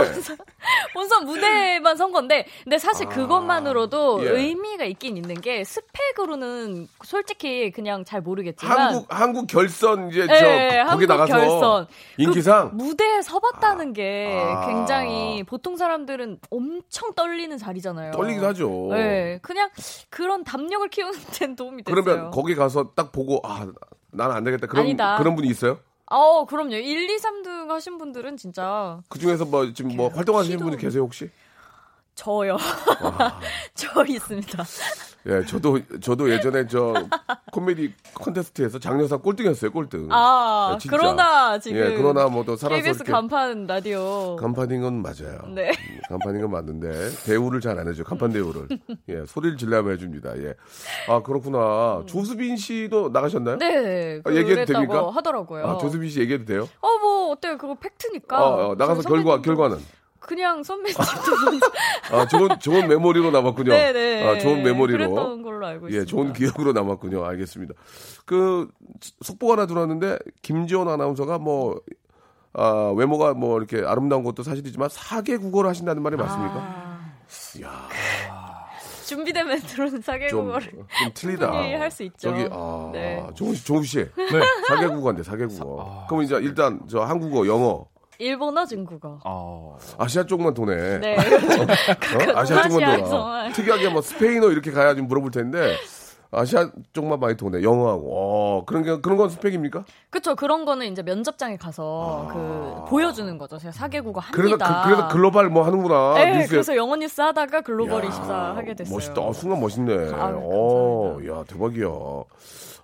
본선 0.93 1.25
무대만 1.25 1.95
선 1.97 2.11
건데 2.11 2.45
근데 2.63 2.77
사실 2.77 3.07
그것만으로도 3.07 4.25
예. 4.25 4.29
의미가 4.29 4.83
있긴 4.85 5.15
있는 5.17 5.39
게 5.39 5.63
스펙으로는 5.63 6.87
솔직히 7.03 7.71
그냥 7.71 8.03
잘 8.05 8.21
모르겠지만 8.21 8.77
한국 8.77 9.05
한국 9.09 9.47
결선 9.47 10.09
이제 10.09 10.27
예, 10.29 10.83
저 10.85 10.91
거기 10.91 11.05
나가서 11.07 11.33
결선. 11.37 11.87
인기상 12.17 12.71
그 12.71 12.75
무대에 12.75 13.21
서봤다는 13.21 13.93
게 13.93 14.37
아. 14.41 14.67
굉장히 14.67 15.43
보통 15.43 15.77
사람들은 15.77 16.39
엄청 16.49 17.13
떨리는 17.13 17.57
자리잖아요. 17.57 18.11
떨리기도 18.11 18.47
하죠. 18.47 18.87
네, 18.91 19.39
그냥 19.41 19.69
그런 20.09 20.43
담력을 20.43 20.87
키우는 20.89 21.19
데는 21.33 21.55
도움이 21.69 21.83
됐어요. 21.83 22.03
그러면 22.03 22.31
거기 22.31 22.55
가서 22.55 22.91
딱 22.95 23.11
보고 23.11 23.39
아 23.43 23.67
나는 24.11 24.35
안 24.35 24.43
되겠다. 24.43 24.67
그런 24.67 24.85
아니다. 24.85 25.17
그런 25.17 25.35
분이 25.35 25.47
있어요? 25.47 25.79
어, 26.07 26.45
그럼요. 26.45 26.73
1, 26.75 27.09
2, 27.09 27.17
3등 27.17 27.67
하신 27.67 27.97
분들은 27.99 28.37
진짜 28.37 28.99
그 29.09 29.19
중에서 29.19 29.45
뭐 29.45 29.71
지금 29.73 29.95
뭐 29.95 30.09
활동하시는 30.09 30.57
키도- 30.57 30.61
분이 30.63 30.77
계세요 30.77 31.03
혹시? 31.03 31.29
저요. 32.19 32.57
저 33.75 34.03
있습니다. 34.05 34.63
예, 35.27 35.45
저도 35.45 35.79
저도 36.01 36.29
예전에 36.29 36.67
저 36.67 36.93
코미디 37.51 37.93
콘테스트에서 38.13 38.77
장려상 38.79 39.19
꼴등했어요, 39.21 39.71
꼴등. 39.71 40.09
아, 40.11 40.77
예. 40.83 40.87
그러나 40.89 41.57
지금 41.59 41.77
예, 41.79 41.95
그러나 41.95 42.27
뭐또 42.27 42.57
살아서 42.57 42.75
KBS 42.81 43.03
간판 43.05 43.67
라디오 43.67 44.35
간판인 44.35 44.81
건 44.81 45.01
맞아요. 45.01 45.39
네. 45.53 45.69
음, 45.69 45.99
간판인 46.09 46.41
건 46.41 46.51
맞는데 46.51 47.09
대우를 47.25 47.61
잘 47.61 47.79
안 47.79 47.87
해줘. 47.87 48.03
간판 48.03 48.31
대우를. 48.33 48.67
예, 49.07 49.23
소리를 49.25 49.55
질러야 49.57 49.87
해줍니다. 49.89 50.37
예. 50.39 50.53
아 51.07 51.21
그렇구나. 51.21 52.03
조수빈 52.05 52.57
씨도 52.57 53.09
나가셨나요? 53.13 53.57
네, 53.59 54.21
아, 54.25 54.31
얘기해도 54.33 54.73
됩니까? 54.73 55.09
하더라고요. 55.13 55.65
아 55.65 55.77
조수빈 55.77 56.09
씨 56.09 56.19
얘기해도 56.19 56.43
돼요? 56.45 56.67
어, 56.81 56.87
뭐 57.01 57.31
어때요? 57.31 57.57
그거 57.57 57.75
팩트니까. 57.75 58.43
어, 58.45 58.69
어, 58.71 58.75
나가서 58.75 59.03
결과 59.03 59.41
결과는 59.41 59.77
그냥 60.19 60.63
선배님도 60.63 61.03
아 62.11 62.27
좋은 62.27 62.49
좋은 62.59 62.87
메모리로 62.87 63.31
남았군요. 63.31 63.71
네네. 63.71 64.27
아 64.27 64.37
좋은 64.37 64.63
메모리로. 64.63 65.09
그랬던 65.09 65.41
걸로 65.41 65.65
알고 65.65 65.87
있습니다. 65.87 66.01
예, 66.01 66.05
좋은 66.05 66.33
기억으로 66.33 66.73
남았군요. 66.73 67.23
알겠습니다. 67.25 67.73
그 68.25 68.69
속보가 69.21 69.53
하나 69.53 69.65
들어왔는데 69.65 70.19
김지원 70.41 70.87
아나운서가 70.89 71.39
뭐 71.39 71.79
아, 72.53 72.93
외모가 72.95 73.33
뭐 73.33 73.57
이렇게 73.57 73.83
아름다운 73.85 74.23
것도 74.23 74.43
사실이지만 74.43 74.89
사개 74.91 75.37
국어를 75.37 75.69
하신다는 75.69 76.01
말이 76.01 76.15
맞습니까? 76.15 76.55
아, 76.55 77.11
이야, 77.59 77.87
준비되면 79.05 79.59
들어오는 79.61 79.93
좀, 79.93 80.01
사개국어를 80.01 80.71
좀 80.71 81.11
틀리다. 81.13 81.51
할수 81.51 82.03
있죠. 82.03 82.17
저기 82.29 82.47
아, 82.51 82.89
네. 82.93 83.25
종우 83.35 83.53
씨, 83.55 83.65
종우 83.65 83.83
씨. 83.83 83.97
네. 83.97 84.39
사개 84.67 84.87
국어인데 84.87 85.23
사개 85.23 85.45
국어. 85.45 85.81
아, 86.03 86.07
그럼 86.07 86.23
이제 86.23 86.35
일단 86.35 86.79
저 86.89 87.01
한국어, 87.01 87.47
영어 87.47 87.85
일본어, 88.23 88.65
중국어. 88.65 89.19
어, 89.23 89.77
아시아 89.97 90.25
쪽만 90.25 90.53
도네. 90.53 90.99
네. 90.99 91.15
어? 91.15 92.37
아시아 92.37 92.67
쪽만. 92.67 93.03
돌아. 93.05 93.49
특이하게 93.53 93.89
뭐 93.89 94.01
스페인어 94.01 94.49
이렇게 94.51 94.71
가야지 94.71 95.01
물어볼 95.01 95.31
텐데 95.31 95.77
아시아 96.29 96.69
쪽만 96.91 97.17
많이 97.21 97.37
도네. 97.37 97.63
영어하고. 97.63 98.07
어, 98.11 98.65
그런 98.65 98.83
게 98.83 98.99
그런 98.99 99.17
건 99.17 99.29
스펙입니까? 99.29 99.85
그쵸. 100.09 100.35
그런 100.35 100.65
거는 100.65 100.91
이제 100.91 101.01
면접장에 101.01 101.55
가서 101.55 102.27
그 102.33 102.89
보여주는 102.89 103.35
거죠. 103.37 103.57
제가 103.57 103.71
사개국어 103.71 104.19
아. 104.19 104.25
그래서 104.33 104.51
합니다. 104.51 104.83
그, 104.83 104.89
래서 104.91 105.07
글로벌 105.07 105.49
뭐 105.49 105.63
하는구나. 105.65 106.15
네, 106.15 106.33
뉴스에. 106.39 106.47
그래서 106.49 106.75
영어 106.75 106.97
뉴스 106.97 107.21
하다가 107.21 107.61
글로벌 107.61 108.03
야, 108.03 108.07
24 108.09 108.55
하게 108.57 108.75
됐어요. 108.75 108.93
멋있다. 108.93 109.21
어, 109.21 109.31
순간 109.31 109.61
멋있네. 109.61 109.93
아유, 110.13 110.37
어, 110.43 111.17
야, 111.25 111.43
대박이야. 111.47 111.87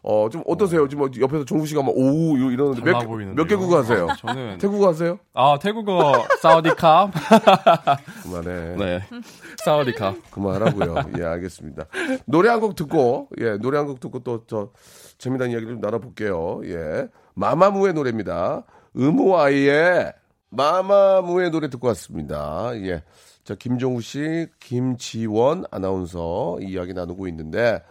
어, 0.07 0.29
좀 0.29 0.43
어떠세요? 0.45 0.87
지금 0.87 1.09
옆에서 1.19 1.45
종구 1.45 1.65
씨가 1.65 1.81
막 1.81 1.89
오우 1.97 2.37
이러는데 2.37 2.81
달라 2.81 2.99
몇, 2.99 3.07
보이는데요. 3.07 3.35
몇 3.35 3.47
개국 3.49 3.73
하세요? 3.73 4.07
저는 4.19 4.57
태국어 4.61 4.89
하세요? 4.89 5.17
아 5.33 5.57
태국어 5.59 6.23
사우디캅. 6.41 7.09
그만해. 8.23 8.75
네, 8.77 8.99
사우디캅. 9.63 10.15
그만하고요. 10.31 10.95
예, 11.17 11.23
알겠습니다. 11.23 11.85
노래 12.25 12.49
한 12.49 12.59
곡 12.59 12.75
듣고, 12.75 13.29
예, 13.39 13.57
노래 13.57 13.77
한 13.79 13.87
곡 13.87 13.99
듣고 13.99 14.19
또 14.23 14.45
저 14.45 14.69
재미난 15.17 15.49
이야기를 15.49 15.73
좀 15.75 15.81
나눠 15.81 15.99
볼게요. 15.99 16.61
예. 16.65 17.07
마마무의 17.33 17.93
노래입니다. 17.93 18.63
음호아이의 18.95 20.13
마마무의 20.49 21.49
노래 21.51 21.69
듣고 21.69 21.87
왔습니다. 21.87 22.71
예. 22.75 23.01
자, 23.43 23.55
김종우 23.55 24.01
씨, 24.01 24.47
김지원 24.59 25.65
아나운서 25.71 26.57
이야기 26.61 26.93
나누고 26.93 27.27
있는데, 27.27 27.81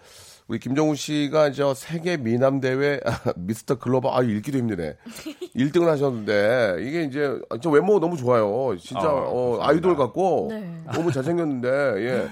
우리 0.46 0.58
김종우 0.58 0.94
씨가 0.94 1.52
저 1.52 1.72
세계 1.72 2.16
미남 2.18 2.60
대회 2.60 3.00
미스터 3.36 3.78
글로벌 3.78 4.12
아 4.12 4.22
읽기도 4.22 4.58
힘드네 4.58 4.96
1등을 5.56 5.86
하셨는데 5.86 6.76
이게 6.80 7.04
이제 7.04 7.38
저 7.62 7.70
외모 7.70 7.98
너무 7.98 8.16
좋아요 8.16 8.76
진짜 8.78 9.08
아, 9.08 9.24
어. 9.26 9.58
아이돌 9.62 9.96
같고 9.96 10.48
네. 10.50 10.82
너무 10.92 11.10
잘생겼는데 11.12 11.68
예 11.68 12.28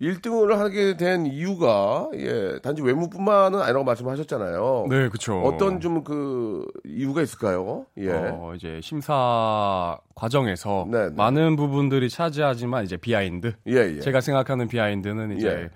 1등을 0.00 0.56
하게 0.56 0.96
된 0.96 1.24
이유가 1.24 2.10
예 2.14 2.58
단지 2.62 2.82
외모뿐만은 2.82 3.60
아니라고 3.60 3.84
말씀하셨잖아요. 3.84 4.86
네, 4.90 5.08
그쵸. 5.08 5.40
어떤 5.42 5.80
좀 5.80 6.02
그 6.04 6.66
이유가 6.84 7.22
있을까요? 7.22 7.86
예. 7.98 8.10
어, 8.10 8.52
이제 8.56 8.80
심사 8.82 9.96
과정에서 10.14 10.86
네, 10.90 11.08
네. 11.08 11.14
많은 11.14 11.56
부분들이 11.56 12.10
차지하지만 12.10 12.84
이제 12.84 12.96
behind. 12.96 13.52
예, 13.68 13.94
예. 13.96 14.00
제가 14.00 14.20
생각하는 14.20 14.66
behind는 14.68 15.38
이제 15.38 15.48
예. 15.48 15.70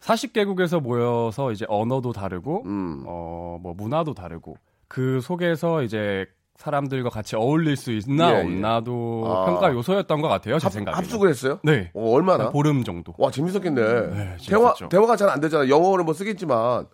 40개국에서 0.00 0.80
모여서 0.80 1.52
이제 1.52 1.66
언어도 1.68 2.12
다르고 2.12 2.62
음. 2.66 3.04
어뭐 3.06 3.74
문화도 3.76 4.14
다르고 4.14 4.56
그 4.88 5.20
속에서 5.20 5.82
이제 5.82 6.26
사람들과 6.56 7.08
같이 7.10 7.36
어울릴 7.36 7.76
수 7.76 7.90
있나 7.92 8.32
예, 8.32 8.36
예. 8.36 8.40
없나도 8.42 9.24
아. 9.26 9.44
평가 9.46 9.72
요소였던 9.72 10.20
것 10.20 10.28
같아요. 10.28 10.58
제 10.58 10.66
합, 10.66 10.72
생각에. 10.72 10.94
합숙을 10.94 11.28
했어요? 11.30 11.58
네. 11.62 11.90
어, 11.94 12.10
얼마나? 12.12 12.44
한 12.46 12.52
보름 12.52 12.84
정도. 12.84 13.14
와 13.18 13.30
재밌었겠네. 13.30 13.80
네, 14.10 14.36
대화. 14.46 14.74
대화가 14.90 15.16
잘 15.16 15.30
안 15.30 15.40
되잖아. 15.40 15.68
영어를 15.68 16.04
뭐 16.04 16.12
쓰겠지만 16.12 16.86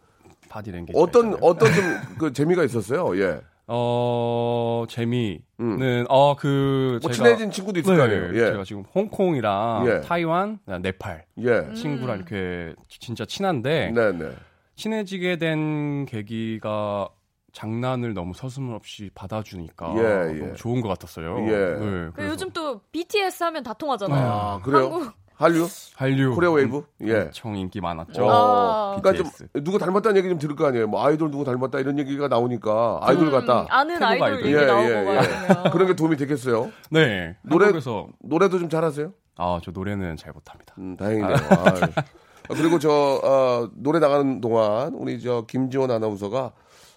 body 0.48 0.70
language. 0.70 0.96
어떤 0.96 1.34
어떤 1.42 1.72
좀 1.72 1.84
그 2.18 2.32
재미가 2.32 2.62
있었어요. 2.64 3.18
예. 3.20 3.40
어 3.68 4.84
재미는 4.88 5.40
음. 5.60 6.04
어그 6.08 7.00
뭐 7.02 7.10
친해진 7.10 7.50
친구도 7.50 7.80
있을 7.80 7.96
거 7.96 8.02
아니에요. 8.02 8.34
예. 8.34 8.50
제가 8.50 8.64
지금 8.64 8.84
홍콩이랑 8.94 9.84
예. 9.88 10.00
타이완, 10.02 10.60
네팔 10.66 11.24
예. 11.38 11.74
친구랑 11.74 12.16
이렇게 12.18 12.74
진짜 12.88 13.24
친한데 13.24 13.90
네, 13.92 14.12
네. 14.12 14.30
친해지게 14.76 15.38
된 15.38 16.06
계기가 16.06 17.08
장난을 17.52 18.14
너무 18.14 18.34
서슴없이 18.34 19.10
받아주니까 19.14 19.94
예, 19.96 20.34
예. 20.34 20.38
너무 20.38 20.54
좋은 20.54 20.80
것 20.80 20.88
같았어요. 20.88 21.38
예. 21.40 21.50
네, 21.50 21.78
그 21.78 22.12
그래서 22.14 22.32
요즘 22.32 22.50
또 22.50 22.80
BTS 22.92 23.42
하면 23.44 23.62
다 23.62 23.72
통하잖아요. 23.72 24.30
아, 24.30 24.60
그래요? 24.62 24.82
한국 24.84 25.12
한류? 25.36 25.66
한류 25.96 26.34
코리아 26.34 26.50
웨이브? 26.50 26.82
예. 27.02 27.14
엄청 27.24 27.56
인기 27.56 27.80
많았죠. 27.80 28.24
어, 28.26 28.30
아. 28.96 29.00
그러니까 29.00 29.24
좀. 29.52 29.62
누구 29.64 29.78
닮았다는 29.78 30.16
얘기 30.16 30.28
좀 30.28 30.38
들을 30.38 30.56
거 30.56 30.66
아니에요. 30.66 30.86
뭐 30.88 31.04
아이돌 31.04 31.30
누구 31.30 31.44
닮았다 31.44 31.78
이런 31.80 31.98
얘기가 31.98 32.28
나오니까 32.28 33.00
아이돌 33.02 33.30
같다. 33.30 33.62
음, 33.62 33.66
아는 33.68 33.98
태국 33.98 34.04
아이돌 34.12 34.26
아이돌. 34.28 34.46
얘기 34.46 34.56
예, 34.62 34.64
나오고 34.66 34.88
예, 34.90 35.02
막 35.04 35.12
예. 35.14 35.26
이러면. 35.46 35.70
그런 35.72 35.86
게 35.88 35.94
도움이 35.96 36.16
되겠어요. 36.16 36.70
네. 36.90 37.36
노래- 37.42 37.66
한국에서 37.66 38.08
노래도 38.22 38.58
좀 38.58 38.68
잘하세요? 38.68 39.12
아 39.38 39.60
저 39.62 39.70
노래는 39.70 40.16
잘 40.16 40.32
못합니다. 40.32 40.74
음, 40.78 40.96
다행이네요. 40.96 41.34
아유. 41.34 41.80
아, 42.48 42.48
그리고 42.48 42.78
저 42.78 42.88
어, 42.90 43.68
노래 43.74 43.98
나가는 43.98 44.40
동안 44.40 44.94
우리 44.94 45.20
저 45.20 45.44
김지원 45.46 45.90
아나운서가 45.90 46.52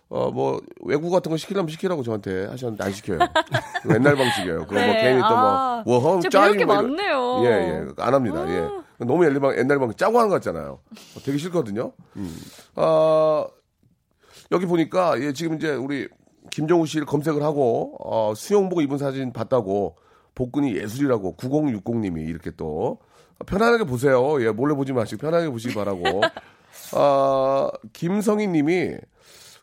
어 0.09 0.31
뭐 0.31 0.59
외국 0.81 1.11
같은 1.11 1.29
거 1.29 1.37
시키려면 1.37 1.69
시키라고 1.69 2.03
저한테 2.03 2.45
하셨는데 2.47 2.83
안 2.83 2.91
시켜요. 2.91 3.19
옛날 3.93 4.15
방식이에요. 4.15 4.59
그거 4.65 4.73
뭐 4.75 4.81
네. 4.81 5.01
괜히 5.03 5.21
아, 5.23 5.83
또뭐 5.85 5.97
워험 5.97 6.21
진짜 6.21 6.43
배울 6.43 6.57
게뭐 6.57 6.75
많네요. 6.75 7.41
예, 7.43 7.47
예. 7.47 7.85
안 7.97 8.13
합니다. 8.13 8.45
예. 8.49 9.05
너무 9.05 9.25
옛날 9.25 9.39
방, 9.39 9.57
옛날 9.57 9.79
방 9.79 9.93
짜고 9.93 10.17
하는 10.17 10.29
것 10.29 10.35
같잖아요. 10.35 10.79
어, 11.15 11.19
되게 11.23 11.37
싫거든요. 11.37 11.93
아, 12.75 13.45
여기 14.51 14.65
보니까, 14.65 15.19
예, 15.21 15.31
지금 15.31 15.55
이제 15.55 15.71
우리 15.71 16.07
김정우 16.51 16.85
씨를 16.85 17.05
검색을 17.05 17.41
하고, 17.41 17.95
어, 17.99 18.33
수영복 18.35 18.81
입은 18.81 18.97
사진 18.97 19.31
봤다고, 19.31 19.95
복근이 20.35 20.75
예술이라고 20.75 21.35
9060님이 21.37 22.27
이렇게 22.27 22.51
또, 22.51 22.99
편안하게 23.45 23.85
보세요. 23.85 24.41
예, 24.43 24.49
몰래 24.49 24.75
보지 24.75 24.91
마시고 24.91 25.21
편하게 25.21 25.49
보시기 25.49 25.75
바라고. 25.75 26.21
아, 26.93 27.69
김성희 27.93 28.47
님이 28.47 28.95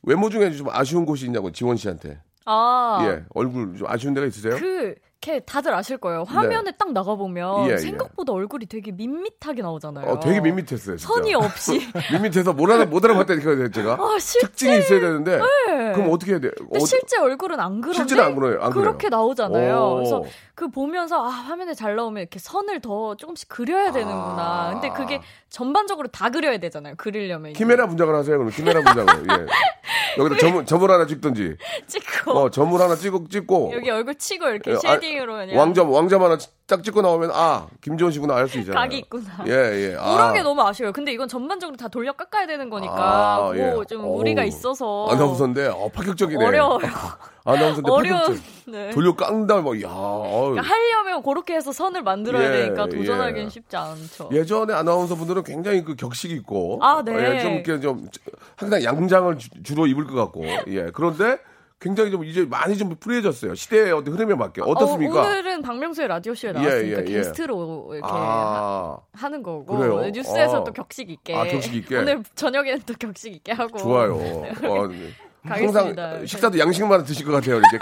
외모 0.07 0.31
중에 0.31 0.51
좀 0.53 0.69
아쉬운 0.71 1.05
곳이 1.05 1.27
있냐고, 1.27 1.51
지원 1.53 1.77
씨한테. 1.77 2.21
아, 2.47 3.01
예, 3.03 3.25
얼굴 3.35 3.77
좀 3.77 3.89
아쉬운 3.91 4.15
데가 4.15 4.25
있으세요? 4.27 4.57
그, 4.57 4.95
걔 5.21 5.41
다들 5.41 5.75
아실 5.75 5.97
거예요. 5.97 6.23
화면에 6.23 6.71
딱 6.79 6.93
나가 6.93 7.17
보면 7.17 7.67
예, 7.69 7.73
예. 7.73 7.77
생각보다 7.79 8.33
얼굴이 8.33 8.67
되게 8.67 8.93
밋밋하게 8.93 9.63
나오잖아요. 9.63 10.07
어, 10.07 10.21
되게 10.21 10.41
밋밋했어요. 10.41 10.97
진짜. 10.97 11.13
선이 11.13 11.35
없이. 11.35 11.81
밋밋해서 12.13 12.53
못 12.53 12.71
알아 12.71 12.85
못 12.85 13.05
알아봤다니까요, 13.05 13.71
제가. 13.73 13.95
아, 13.95 14.19
실제. 14.21 14.47
특징이 14.47 14.79
있어야 14.79 15.01
되는데. 15.01 15.39
네. 15.39 15.93
그럼 15.95 16.11
어떻게 16.13 16.33
해야 16.33 16.39
돼? 16.39 16.51
어, 16.73 16.79
실제 16.79 17.19
얼굴은 17.19 17.59
안 17.59 17.81
그런데 17.81 17.97
실제는 17.97 18.23
안 18.23 18.37
그래요, 18.37 18.61
안 18.63 18.71
그렇게 18.71 19.09
그래요. 19.09 19.19
나오잖아요. 19.19 19.77
오. 19.77 19.95
그래서 19.97 20.23
그 20.55 20.69
보면서 20.69 21.25
아 21.25 21.29
화면에 21.29 21.75
잘 21.75 21.97
나오면 21.97 22.21
이렇게 22.21 22.39
선을 22.39 22.81
더 22.81 23.17
조금씩 23.17 23.49
그려야 23.49 23.91
되는구나. 23.91 24.69
아. 24.69 24.71
근데 24.75 24.91
그게 24.91 25.21
전반적으로 25.49 26.07
다 26.09 26.31
그려야 26.31 26.59
되잖아요. 26.59 26.95
그리려면 26.99 27.55
키메라 27.55 27.89
분장을 27.89 28.15
하세요, 28.15 28.39
그럼 28.39 28.53
키메라 28.53 28.81
분장을. 28.83 29.27
예. 29.41 29.47
여기다 30.19 30.37
점을, 30.39 30.67
점을 30.67 30.91
하나 30.91 31.07
찍든지. 31.07 31.57
찍고 31.87 32.31
어, 32.33 32.51
점을 32.51 32.81
하나 32.81 32.97
찍고, 32.97 33.29
찍고. 33.29 33.73
여기 33.75 33.91
얼굴 33.91 34.15
치고 34.15 34.49
이렇게 34.49 34.73
예, 34.73 34.77
shading으로 34.77 35.35
그냥 35.35 35.59
왕점, 35.59 35.91
왕점 35.93 36.23
하나 36.23 36.39
딱 36.67 36.83
찍고 36.83 37.01
나오면, 37.01 37.31
아, 37.33 37.69
김지원 37.81 38.13
씨구나 38.13 38.35
알 38.35 38.49
수 38.49 38.59
있잖아요. 38.59 38.81
각이 38.81 38.99
있구나. 38.99 39.45
예, 39.47 39.53
예. 39.53 39.89
그런 39.91 40.21
아. 40.21 40.33
게 40.33 40.43
너무 40.43 40.61
아쉬워요. 40.63 40.93
근데 40.93 41.13
이건 41.13 41.29
전반적으로 41.29 41.77
다 41.77 41.87
돌려 41.87 42.13
깎아야 42.13 42.47
되는 42.49 42.69
거니까 42.71 42.95
아, 42.97 43.41
뭐 43.43 43.57
예. 43.57 43.85
좀 43.89 44.05
어우. 44.05 44.17
무리가 44.17 44.43
있어서 44.43 45.07
아나운서인데, 45.09 45.69
어, 45.69 45.89
파격적이네. 45.95 46.45
어려워요. 46.45 46.81
아나운서인데 47.45 47.91
어려운 47.93 48.21
파격적. 48.21 48.45
네. 48.67 48.91
돌려 48.91 49.15
깡다, 49.15 49.61
뭐, 49.61 49.81
야. 49.81 49.89
그러니까 49.89 50.63
하려면 50.63 51.23
그렇게 51.23 51.55
해서 51.55 51.71
선을 51.71 52.03
만들어야 52.03 52.53
예, 52.53 52.63
되니까 52.63 52.87
도전하기는 52.89 53.47
예. 53.47 53.49
쉽지 53.49 53.77
않죠. 53.77 54.31
예전에 54.33 54.75
아나운서 54.75 55.15
분들은 55.15 55.45
굉장히 55.45 55.85
그 55.85 55.95
격식이 55.95 56.35
있고. 56.35 56.81
아, 56.83 57.01
네. 57.05 57.37
예, 57.37 57.43
좀 57.43 57.53
이렇게 57.53 57.79
좀, 57.79 58.09
항상 58.57 58.83
양장을 58.83 59.39
주, 59.39 59.51
주로 59.63 59.87
입을 59.87 60.05
것 60.09 60.17
같고. 60.17 60.45
예. 60.67 60.91
그런데 60.93 61.39
굉장히 61.79 62.11
좀 62.11 62.25
이제 62.25 62.45
많이 62.45 62.77
좀 62.77 62.95
프리해졌어요. 62.97 63.55
시대의 63.55 63.93
어떤 63.93 64.15
흐름에 64.15 64.35
맞게. 64.35 64.63
어떻습니까? 64.63 65.21
어, 65.21 65.27
오늘은 65.27 65.63
박명수의 65.63 66.09
라디오 66.09 66.35
쇼에 66.35 66.51
예, 66.51 66.53
나왔으니까 66.55 67.01
예, 67.01 67.01
예. 67.01 67.05
게스트로 67.05 67.91
이렇게 67.93 68.09
아, 68.11 68.97
하, 69.13 69.29
는 69.29 69.43
거고 69.43 69.77
그래요? 69.77 70.11
뉴스에서 70.11 70.63
아. 70.63 70.65
또 70.65 70.73
격식 70.73 71.11
있게 71.11 71.35
아, 71.35 71.45
격식 71.45 71.75
있게? 71.75 71.99
오늘 71.99 72.23
저녁에는 72.35 72.81
또 72.87 72.95
격식 72.99 73.35
있게 73.35 73.53
하고 73.53 73.77
좋아요. 73.79 74.15
어, 74.65 74.87
네. 74.89 75.11
가겠습니다. 75.47 76.03
항상 76.11 76.27
식사도 76.27 76.59
양식만 76.59 77.05
드실 77.05 77.27
것 77.27 77.33
같아요. 77.33 77.57
이렇게 77.59 77.79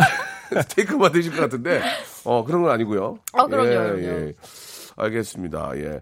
스테이크만 0.62 1.12
드실 1.12 1.32
것 1.32 1.40
같은데, 1.40 1.80
어 2.24 2.44
그런 2.44 2.62
건 2.62 2.72
아니고요. 2.72 3.18
아, 3.32 3.46
그럼요, 3.46 3.68
예, 3.70 3.74
그럼요. 3.74 4.02
예. 4.02 4.34
알겠습니다. 4.96 5.72
예. 5.76 6.00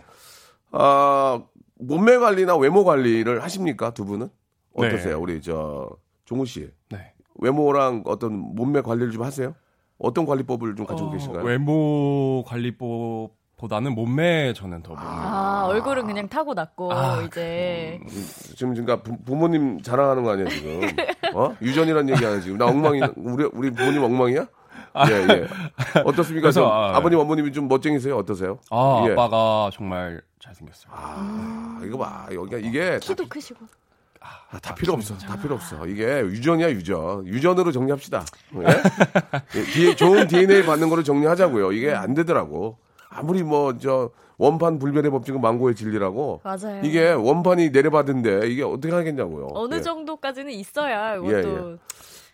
아 0.73 1.43
몸매 1.79 2.17
관리나 2.17 2.57
외모 2.57 2.85
관리를 2.85 3.43
하십니까 3.43 3.91
두 3.93 4.05
분은? 4.05 4.29
어떠세요? 4.75 5.17
네. 5.17 5.23
우리 5.23 5.43
저 5.43 5.89
종우 6.25 6.47
씨 6.47 6.61
네. 6.61 6.69
외모랑 7.43 8.03
어떤 8.07 8.33
몸매 8.33 8.81
관리를 8.83 9.13
좀 9.13 9.23
하세요? 9.23 9.55
어떤 9.99 10.27
관리법을 10.27 10.77
좀 10.77 10.87
가지고 10.87 11.09
어, 11.09 11.13
계신가요? 11.13 11.45
외모 11.45 12.45
관리법 12.47 13.31
보다는 13.57 13.95
몸매 13.95 14.53
저는 14.55 14.83
더. 14.83 14.95
아 14.97 15.67
얼굴은 15.69 16.07
그냥 16.07 16.29
타고 16.29 16.55
났고 16.55 16.93
아, 16.93 17.23
이제 17.23 18.01
지금 18.57 18.75
그러니까 18.75 19.03
부, 19.03 19.17
부모님 19.25 19.81
자랑하는 19.83 20.25
거 20.25 20.33
아니야 20.33 20.49
지금? 20.49 20.81
어 21.35 21.55
유전이란 21.63 22.09
얘기 22.09 22.25
아니야 22.25 22.41
지금? 22.41 22.59
나 22.59 22.67
엉망이 22.67 23.01
우리 23.17 23.49
우리 23.53 23.71
부모님 23.71 24.03
엉망이야? 24.03 24.47
예 25.09 25.13
예. 25.13 25.49
어떻습니까? 26.05 26.47
그래서, 26.47 26.61
좀 26.63 26.71
아, 26.71 26.97
아버님 26.97 27.19
어머님이 27.19 27.53
좀 27.53 27.69
멋쟁이세요? 27.69 28.17
어떠세요? 28.17 28.59
아, 28.71 29.05
예. 29.07 29.13
아빠가 29.13 29.71
정말 29.73 30.21
잘생겼어요. 30.41 30.93
아, 30.95 31.81
이거 31.85 31.99
봐 31.99 32.27
여기가 32.33 32.59
이게 32.59 32.99
키도 33.01 33.29
크시고 33.29 33.65
아, 34.51 34.59
다 34.59 34.75
필요 34.75 34.93
없어. 34.95 35.17
다 35.17 35.37
필요 35.41 35.55
없어. 35.55 35.87
이게 35.87 36.21
유전이야, 36.21 36.71
유전. 36.71 37.27
유전으로 37.27 37.73
정리합시다. 37.73 38.25
예? 38.57 39.83
예, 39.89 39.95
좋은 39.95 40.27
DNA 40.29 40.65
받는 40.65 40.89
거로 40.91 41.03
정리하자고요. 41.03 41.73
이게 41.73 41.93
안 41.93 42.15
되더라고. 42.15 42.77
아무리 43.09 43.43
뭐, 43.43 43.77
저, 43.79 44.11
원판 44.39 44.79
불변의 44.79 45.11
법칙은 45.11 45.41
망고의 45.41 45.75
진리라고. 45.75 46.41
맞아요. 46.45 46.81
이게 46.83 47.13
원판이 47.13 47.71
내려받은데 47.71 48.47
이게 48.49 48.63
어떻게 48.63 48.93
하겠냐고요. 48.95 49.49
어느 49.55 49.77
예. 49.77 49.81
정도까지는 49.81 50.51
있어야 50.53 51.15
예, 51.15 51.19
이것도 51.19 51.79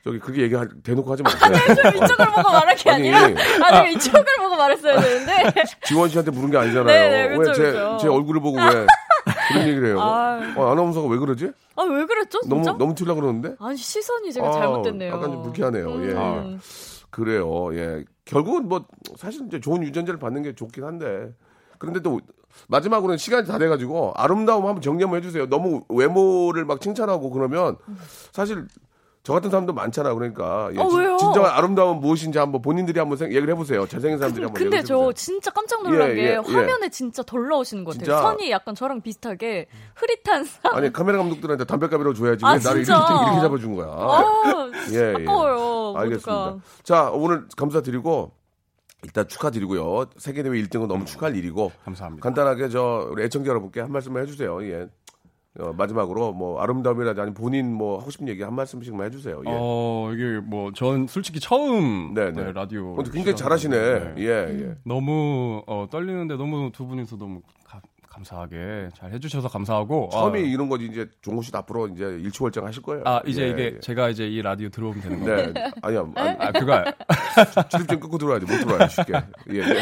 저기 0.04 0.18
그렇게 0.20 0.42
얘기 0.42 0.54
대놓고 0.84 1.12
하지 1.12 1.22
마세요. 1.22 1.52
이쪽을 1.96 2.26
보고 2.30 2.50
말할 2.50 2.76
게 2.76 2.90
아니, 2.90 3.12
아니라 3.12 3.42
아니 3.66 3.92
이쪽을 3.94 4.24
보고 4.38 4.56
말했어야 4.56 5.00
되는데 5.00 5.52
지원 5.84 6.08
씨한테 6.08 6.30
물은 6.30 6.50
게 6.50 6.56
아니잖아요. 6.56 6.86
네, 6.86 7.28
네, 7.28 7.36
그쵸, 7.36 7.50
왜 7.50 7.54
제 7.56 7.62
그쵸. 7.72 7.98
제 8.00 8.08
얼굴을 8.08 8.40
보고 8.40 8.56
왜 8.58 8.86
그런 9.48 9.68
얘기를 9.68 9.88
해요? 9.88 10.00
아. 10.00 10.54
어, 10.56 10.72
아나운서가 10.72 11.08
왜 11.08 11.18
그러지? 11.18 11.52
아 11.76 11.82
왜 11.84 12.04
그랬죠 12.06 12.40
너무 12.48 12.62
진짜? 12.62 12.76
너무 12.78 12.94
튀려 12.94 13.14
그러는데? 13.14 13.54
아니 13.60 13.76
시선이 13.76 14.32
제가 14.32 14.48
아, 14.48 14.52
잘못됐네요. 14.52 15.12
약간 15.14 15.30
좀 15.30 15.42
불쾌하네요. 15.42 15.90
예. 16.04 16.12
음. 16.14 16.60
그래요. 17.10 17.74
예. 17.74 18.04
결국은 18.24 18.68
뭐 18.68 18.84
사실 19.16 19.46
이제 19.46 19.60
좋은 19.60 19.82
유전자를 19.82 20.18
받는 20.20 20.42
게 20.42 20.54
좋긴 20.54 20.84
한데 20.84 21.32
그런데 21.78 22.00
또 22.00 22.20
마지막으로는 22.68 23.16
시간이 23.18 23.46
다 23.46 23.58
돼가지고 23.58 24.12
아름다움 24.16 24.66
한번 24.66 24.82
정리 24.82 25.02
한번 25.04 25.18
해주세요. 25.18 25.46
너무 25.48 25.82
외모를 25.88 26.64
막 26.64 26.80
칭찬하고 26.80 27.30
그러면 27.30 27.76
사실 28.32 28.66
저 29.28 29.34
같은 29.34 29.50
사람도 29.50 29.74
많잖아. 29.74 30.14
그러니까 30.14 30.70
예, 30.72 30.78
어, 30.78 30.88
진- 30.88 31.00
왜요? 31.00 31.18
진 31.18 31.34
정한 31.34 31.52
아름다움은 31.52 32.00
무엇인지 32.00 32.38
한번 32.38 32.62
본인들이 32.62 32.98
한번 32.98 33.18
생- 33.18 33.28
얘기를 33.28 33.50
해보세요. 33.50 33.86
잘생긴 33.86 34.16
사람들이 34.16 34.42
한번 34.46 34.58
근데 34.58 34.82
저 34.82 34.94
해보세요. 34.94 35.12
진짜 35.12 35.50
깜짝 35.50 35.82
놀란 35.82 36.08
예, 36.08 36.14
게 36.14 36.22
예, 36.22 36.26
예. 36.30 36.34
화면에 36.36 36.88
진짜 36.88 37.22
덜 37.22 37.46
나오시는 37.46 37.84
것 37.84 37.90
같아요. 37.98 38.04
진짜. 38.06 38.22
선이 38.22 38.50
약간 38.50 38.74
저랑 38.74 39.02
비슷하게 39.02 39.66
흐릿한 39.96 40.44
상. 40.46 40.74
아니 40.74 40.90
카메라 40.90 41.18
감독들한테 41.18 41.64
담배값이라도 41.66 42.14
줘야지 42.14 42.42
아, 42.46 42.52
왜 42.52 42.58
나를 42.58 42.80
이렇게, 42.80 42.84
진짜? 42.84 43.22
이렇게 43.26 43.40
잡아준 43.42 43.74
거야. 43.74 43.86
아, 43.90 44.70
예, 44.92 45.14
아까워요. 45.18 45.94
알겠습니다. 45.98 46.32
모두가. 46.46 46.60
자, 46.82 47.10
오늘 47.12 47.44
감사드리고 47.54 48.32
일단 49.04 49.28
축하드리고요. 49.28 50.06
세계대회 50.16 50.54
1등은 50.62 50.86
너무 50.86 51.04
축하할 51.04 51.36
일이고 51.36 51.70
감사합니다. 51.84 52.22
간단하게 52.24 52.70
저 52.70 53.06
우리 53.10 53.24
애청자 53.24 53.50
여러분께 53.50 53.80
한 53.80 53.92
말씀만 53.92 54.22
해주세요. 54.22 54.62
예. 54.64 54.86
어, 55.58 55.72
마지막으로 55.76 56.32
뭐 56.32 56.60
아름다움이라든지 56.60 57.20
아니 57.20 57.34
본인 57.34 57.72
뭐 57.74 57.98
하고 57.98 58.10
싶은 58.10 58.28
얘기 58.28 58.42
한 58.42 58.54
말씀씩만 58.54 59.06
해주세요. 59.06 59.42
예. 59.46 59.50
어, 59.50 60.10
이게 60.14 60.38
뭐, 60.44 60.72
전 60.72 61.06
솔직히 61.08 61.40
처음 61.40 62.14
네, 62.14 62.30
네. 62.32 62.44
네, 62.44 62.52
라디오. 62.52 62.94
근데 62.94 63.10
굉장히 63.10 63.36
잘하시네. 63.36 64.14
예, 64.18 64.24
예. 64.24 64.74
너무 64.84 65.62
어, 65.66 65.86
떨리는데 65.90 66.36
너무 66.36 66.70
두 66.72 66.86
분이서 66.86 67.16
너무 67.16 67.40
가- 67.40 67.48
감사하게 68.18 68.88
잘 68.94 69.12
해주셔서 69.12 69.48
감사하고. 69.48 70.10
처음이 70.12 70.40
아, 70.40 70.42
이런 70.42 70.68
거지 70.68 70.86
이제 70.86 71.08
종호 71.22 71.42
씨도 71.42 71.58
앞으로 71.58 71.88
이제 71.88 72.04
일치월장 72.04 72.66
하실 72.66 72.82
거예요. 72.82 73.02
아, 73.06 73.20
이제 73.26 73.42
예, 73.42 73.48
이게 73.50 73.62
예. 73.76 73.80
제가 73.80 74.08
이제 74.08 74.26
이 74.26 74.42
라디오 74.42 74.68
들어오면 74.68 75.00
되는 75.00 75.24
거예요. 75.24 75.52
네, 75.52 75.70
아니야, 75.82 76.04
아니, 76.14 76.36
아, 76.38 76.52
그거 76.52 76.84
출입증 77.68 78.00
끊고 78.00 78.18
들어와야지 78.18 78.46
못 78.46 78.58
들어와요 78.58 78.88
쉽게. 78.88 79.12
예, 79.52 79.58
예. 79.58 79.80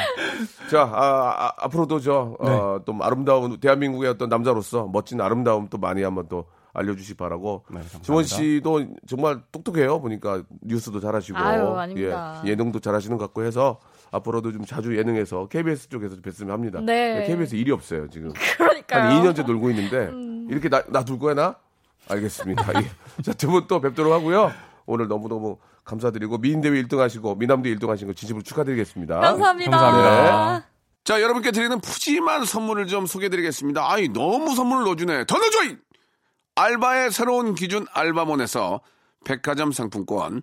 자, 0.70 0.82
아, 0.82 1.46
아, 1.46 1.52
앞으로도 1.58 2.00
저 2.00 2.36
어, 2.40 2.80
또 2.84 2.96
아름다운 3.00 3.58
대한민국의 3.58 4.10
어떤 4.10 4.28
남자로서 4.28 4.88
멋진 4.92 5.20
아름다움 5.20 5.68
또 5.68 5.78
많이 5.78 6.02
한번 6.02 6.26
또 6.28 6.44
알려주시기 6.74 7.16
바라고. 7.16 7.64
네. 7.70 7.80
지원 8.02 8.24
씨도 8.24 8.86
정말 9.06 9.40
똑똑해요. 9.50 9.98
보니까 10.00 10.42
뉴스도 10.60 11.00
잘하시고, 11.00 11.38
아유, 11.38 11.68
아닙니다. 11.74 12.42
예, 12.44 12.50
예능도 12.50 12.80
잘하시는 12.80 13.16
것 13.16 13.24
같고 13.26 13.44
해서 13.44 13.80
앞으로도 14.10 14.52
좀 14.52 14.64
자주 14.64 14.96
예능에서 14.96 15.48
KBS 15.48 15.88
쪽에서 15.88 16.16
뵀으면 16.16 16.48
합니다. 16.48 16.80
네. 16.80 17.24
KBS 17.26 17.54
일이 17.56 17.70
없어요 17.72 18.08
지금. 18.08 18.32
그러니까요. 18.56 19.02
한 19.02 19.22
2년째 19.22 19.46
놀고 19.46 19.70
있는데 19.70 20.10
이렇게 20.50 20.68
나 20.68 20.82
놔둘 20.88 21.18
거야 21.18 21.34
나? 21.34 21.56
알겠습니다. 22.08 22.64
예. 22.82 23.22
자, 23.22 23.32
두 23.32 23.48
분 23.50 23.66
또 23.66 23.80
뵙도록 23.80 24.12
하고요. 24.12 24.52
오늘 24.86 25.08
너무너무 25.08 25.58
감사드리고 25.84 26.38
미인대회 26.38 26.80
1등 26.84 26.98
하시고 26.98 27.34
미남대 27.34 27.68
1등 27.74 27.88
하신 27.88 28.06
거 28.08 28.12
진심으로 28.14 28.42
축하드리겠습니다. 28.44 29.18
감사합니다. 29.20 29.70
감사합니다. 29.70 30.66
자, 31.04 31.20
여러분께 31.20 31.50
드리는 31.52 31.80
푸짐한 31.80 32.44
선물을 32.44 32.86
좀 32.86 33.06
소개해 33.06 33.28
드리겠습니다. 33.28 33.92
아이, 33.92 34.08
너무 34.08 34.54
선물을 34.54 34.84
넣어주네. 34.84 35.24
더 35.26 35.38
넣어줘! 35.38 35.64
이! 35.64 35.76
알바의 36.56 37.10
새로운 37.12 37.54
기준 37.54 37.86
알바몬에서 37.92 38.80
백화점 39.24 39.72
상품권, 39.72 40.42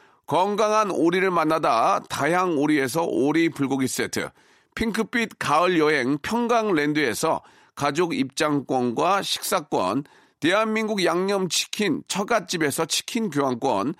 건강한 0.31 0.91
오리를 0.91 1.29
만나다 1.29 1.99
다양 2.07 2.57
오리에서 2.57 3.03
오리 3.03 3.49
불고기 3.49 3.85
세트, 3.85 4.29
핑크빛 4.75 5.37
가을 5.37 5.77
여행 5.77 6.17
평강랜드에서 6.19 7.41
가족 7.75 8.15
입장권과 8.15 9.23
식사권, 9.23 10.05
대한민국 10.39 11.03
양념치킨 11.03 12.03
처갓집에서 12.07 12.85
치킨 12.85 13.29
교환권, 13.29 13.93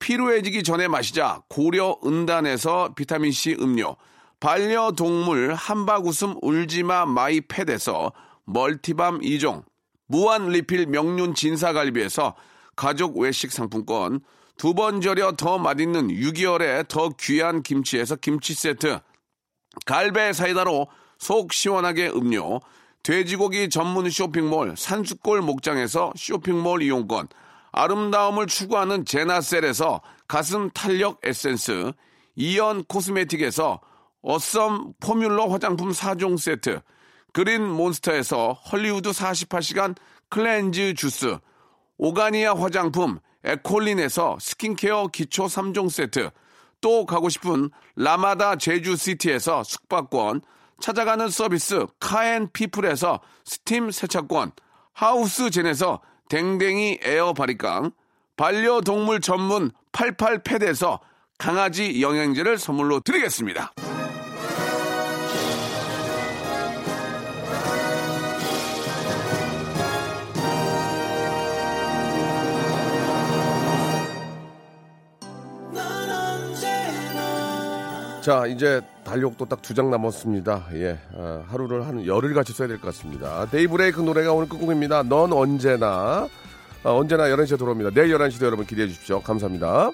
피로해지기 0.00 0.64
전에 0.64 0.88
마시자 0.88 1.42
고려 1.48 1.96
은단에서 2.04 2.94
비타민C 2.96 3.58
음료, 3.60 3.94
반려동물 4.40 5.54
한바구음 5.54 6.38
울지마 6.42 7.06
마이패드에서 7.06 8.12
멀티밤 8.44 9.20
2종, 9.20 9.62
무한 10.08 10.48
리필 10.48 10.86
명륜 10.86 11.36
진사갈비에서 11.36 12.34
가족 12.74 13.18
외식 13.18 13.52
상품권, 13.52 14.18
두 14.56 14.72
번 14.72 15.00
절여 15.02 15.32
더 15.32 15.58
맛있는 15.58 16.08
6개월에 16.08 16.88
더 16.88 17.10
귀한 17.20 17.62
김치에서 17.62 18.16
김치 18.16 18.54
세트, 18.54 18.98
갈배 19.84 20.32
사이다로 20.32 20.88
속 21.18 21.52
시원하게 21.52 22.08
음료, 22.08 22.60
돼지고기 23.02 23.68
전문 23.68 24.08
쇼핑몰 24.08 24.74
산수골 24.76 25.42
목장에서 25.42 26.12
쇼핑몰 26.16 26.82
이용권, 26.82 27.28
아름다움을 27.72 28.46
추구하는 28.46 29.04
제나셀에서 29.04 30.00
가슴 30.26 30.70
탄력 30.70 31.20
에센스, 31.22 31.92
이연 32.34 32.84
코스메틱에서 32.84 33.80
어썸 34.22 34.94
포뮬러 35.00 35.46
화장품 35.48 35.90
4종 35.90 36.38
세트, 36.38 36.80
그린 37.34 37.62
몬스터에서 37.62 38.54
헐리우드 38.54 39.10
48시간 39.10 39.94
cleanse 40.30 40.94
주스, 40.94 41.36
오가니아 41.98 42.54
화장품 42.54 43.18
에콜린에서 43.46 44.38
스킨케어 44.40 45.06
기초 45.06 45.46
3종 45.46 45.88
세트, 45.88 46.30
또 46.80 47.06
가고 47.06 47.28
싶은 47.28 47.70
라마다 47.94 48.56
제주시티에서 48.56 49.64
숙박권, 49.64 50.42
찾아가는 50.80 51.28
서비스 51.30 51.86
카앤피플에서 52.00 53.20
스팀 53.44 53.90
세차권, 53.92 54.52
하우스젠에서 54.92 56.00
댕댕이 56.28 56.98
에어 57.02 57.32
바리깡, 57.32 57.92
반려동물 58.36 59.20
전문 59.20 59.70
88패드에서 59.92 60.98
강아지 61.38 62.02
영양제를 62.02 62.58
선물로 62.58 63.00
드리겠습니다. 63.00 63.72
자, 78.26 78.44
이제 78.46 78.80
달력도 79.04 79.44
딱 79.46 79.62
두 79.62 79.72
장 79.72 79.88
남았습니다. 79.88 80.66
예, 80.74 80.98
아, 81.16 81.44
하루를 81.46 81.86
한 81.86 82.04
열흘 82.06 82.34
같이 82.34 82.52
써야 82.52 82.66
될 82.66 82.80
것 82.80 82.86
같습니다. 82.88 83.46
데이브레이크 83.52 84.00
노래가 84.00 84.32
오늘 84.32 84.48
끝곡입니다. 84.48 85.04
넌 85.04 85.32
언제나. 85.32 86.28
아, 86.82 86.90
언제나 86.90 87.28
11시에 87.28 87.56
돌아옵니다. 87.56 87.90
내일 87.90 88.16
11시도 88.18 88.46
여러분 88.46 88.66
기대해 88.66 88.88
주십시오. 88.88 89.20
감사합니다. 89.20 89.92